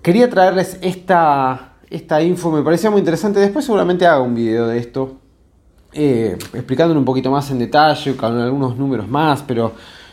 Quería 0.02 0.30
traerles 0.30 0.78
esta, 0.80 1.74
esta 1.90 2.22
info, 2.22 2.50
me 2.50 2.62
parecía 2.62 2.90
muy 2.90 3.00
interesante. 3.00 3.40
Después 3.40 3.64
seguramente 3.64 4.06
haga 4.06 4.20
un 4.20 4.34
video 4.34 4.66
de 4.66 4.78
esto, 4.78 5.16
eh, 5.92 6.38
explicándolo 6.54 7.00
un 7.00 7.04
poquito 7.04 7.30
más 7.30 7.50
en 7.50 7.58
detalle, 7.58 8.16
con 8.16 8.38
algunos 8.38 8.76
números 8.76 9.08
más, 9.08 9.42
pero 9.42 9.72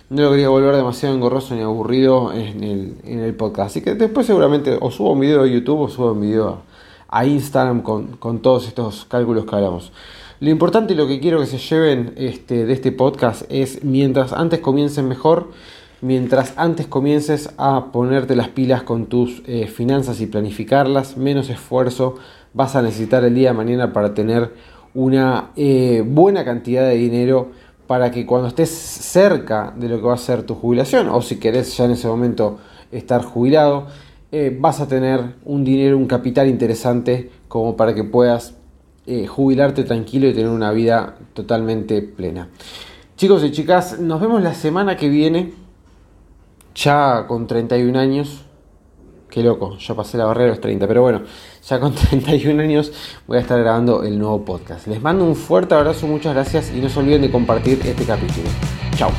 no 0.09 0.21
lo 0.21 0.31
quería 0.31 0.49
volver 0.49 0.75
demasiado 0.75 1.15
engorroso 1.15 1.53
ni 1.53 1.61
aburrido 1.61 2.31
en 2.33 2.97
el, 3.05 3.35
podcast. 3.35 3.71
Así 3.71 3.81
que 3.81 3.95
después 3.95 4.25
seguramente 4.25 4.77
o 4.79 4.89
subo 4.89 5.11
un 5.11 5.19
video 5.19 5.43
a 5.43 5.47
YouTube 5.47 5.81
o 5.81 5.89
subo 5.89 6.13
un 6.13 6.21
video 6.21 6.61
a, 7.09 7.25
Instagram 7.25 7.81
con, 7.81 8.39
todos 8.41 8.67
estos 8.67 9.05
cálculos 9.05 9.45
que 9.45 9.55
hablamos. 9.55 9.91
Lo 10.39 10.51
importante 10.51 10.93
y 10.93 10.95
lo 10.95 11.07
que 11.07 11.19
quiero 11.19 11.39
que 11.39 11.47
se 11.47 11.57
lleven 11.57 12.13
este, 12.15 12.67
de 12.67 12.73
este 12.73 12.91
podcast 12.91 13.41
es 13.49 13.83
mientras 13.83 14.33
antes 14.33 14.59
comiencen 14.59 15.07
mejor, 15.07 15.49
mientras 16.01 16.53
antes 16.57 16.85
comiences 16.85 17.49
a 17.57 17.91
ponerte 17.91 18.35
las 18.35 18.49
pilas 18.49 18.83
con 18.83 19.07
tus 19.07 19.41
eh, 19.47 19.65
finanzas 19.65 20.21
y 20.21 20.27
planificarlas, 20.27 21.17
menos 21.17 21.49
esfuerzo 21.49 22.17
vas 22.53 22.75
a 22.75 22.83
necesitar 22.83 23.23
el 23.23 23.33
día 23.33 23.49
de 23.49 23.57
mañana 23.57 23.93
para 23.93 24.13
tener 24.13 24.53
una 24.93 25.49
eh, 25.55 26.03
buena 26.05 26.45
cantidad 26.45 26.87
de 26.87 26.97
dinero 26.97 27.49
para 27.87 28.11
que 28.11 28.27
cuando 28.27 28.49
estés 28.49 28.69
cerca 28.69 29.73
de 29.75 29.89
lo 29.89 29.97
que 29.97 30.05
va 30.05 30.13
a 30.13 30.17
ser 30.17 30.43
tu 30.43 30.53
jubilación, 30.53 31.09
o 31.09 31.23
si 31.23 31.37
querés 31.37 31.75
ya 31.75 31.85
en 31.85 31.91
ese 31.91 32.07
momento 32.07 32.59
estar 32.91 33.23
jubilado, 33.23 33.87
eh, 34.31 34.55
vas 34.59 34.81
a 34.81 34.87
tener 34.87 35.35
un 35.45 35.63
dinero, 35.63 35.97
un 35.97 36.05
capital 36.05 36.47
interesante 36.47 37.31
como 37.47 37.75
para 37.75 37.95
que 37.95 38.03
puedas 38.03 38.56
eh, 39.07 39.25
jubilarte 39.25 39.85
tranquilo 39.85 40.27
y 40.27 40.33
tener 40.33 40.49
una 40.49 40.71
vida 40.71 41.15
totalmente 41.33 42.01
plena. 42.01 42.49
Chicos 43.15 43.43
y 43.45 43.51
chicas, 43.51 43.99
nos 43.99 44.19
vemos 44.19 44.43
la 44.43 44.53
semana 44.53 44.97
que 44.97 45.09
viene, 45.09 45.53
ya 46.75 47.25
con 47.27 47.47
31 47.47 47.97
años. 47.97 48.43
Qué 49.29 49.43
loco, 49.43 49.77
ya 49.77 49.95
pasé 49.95 50.17
la 50.17 50.25
barrera 50.25 50.45
de 50.45 50.49
los 50.51 50.61
30, 50.61 50.87
pero 50.87 51.01
bueno, 51.01 51.21
ya 51.67 51.79
con 51.79 51.93
31 51.95 52.61
años 52.61 52.91
voy 53.25 53.37
a 53.37 53.41
estar 53.41 53.59
grabando 53.59 54.03
el 54.03 54.19
nuevo 54.19 54.43
podcast. 54.43 54.87
Les 54.87 55.01
mando 55.01 55.25
un 55.25 55.35
fuerte 55.35 55.73
abrazo, 55.73 56.05
muchas 56.05 56.33
gracias 56.33 56.71
y 56.75 56.79
no 56.79 56.89
se 56.89 56.99
olviden 56.99 57.21
de 57.21 57.31
compartir 57.31 57.79
este 57.85 58.03
capítulo. 58.03 58.49
Chao. 58.95 59.11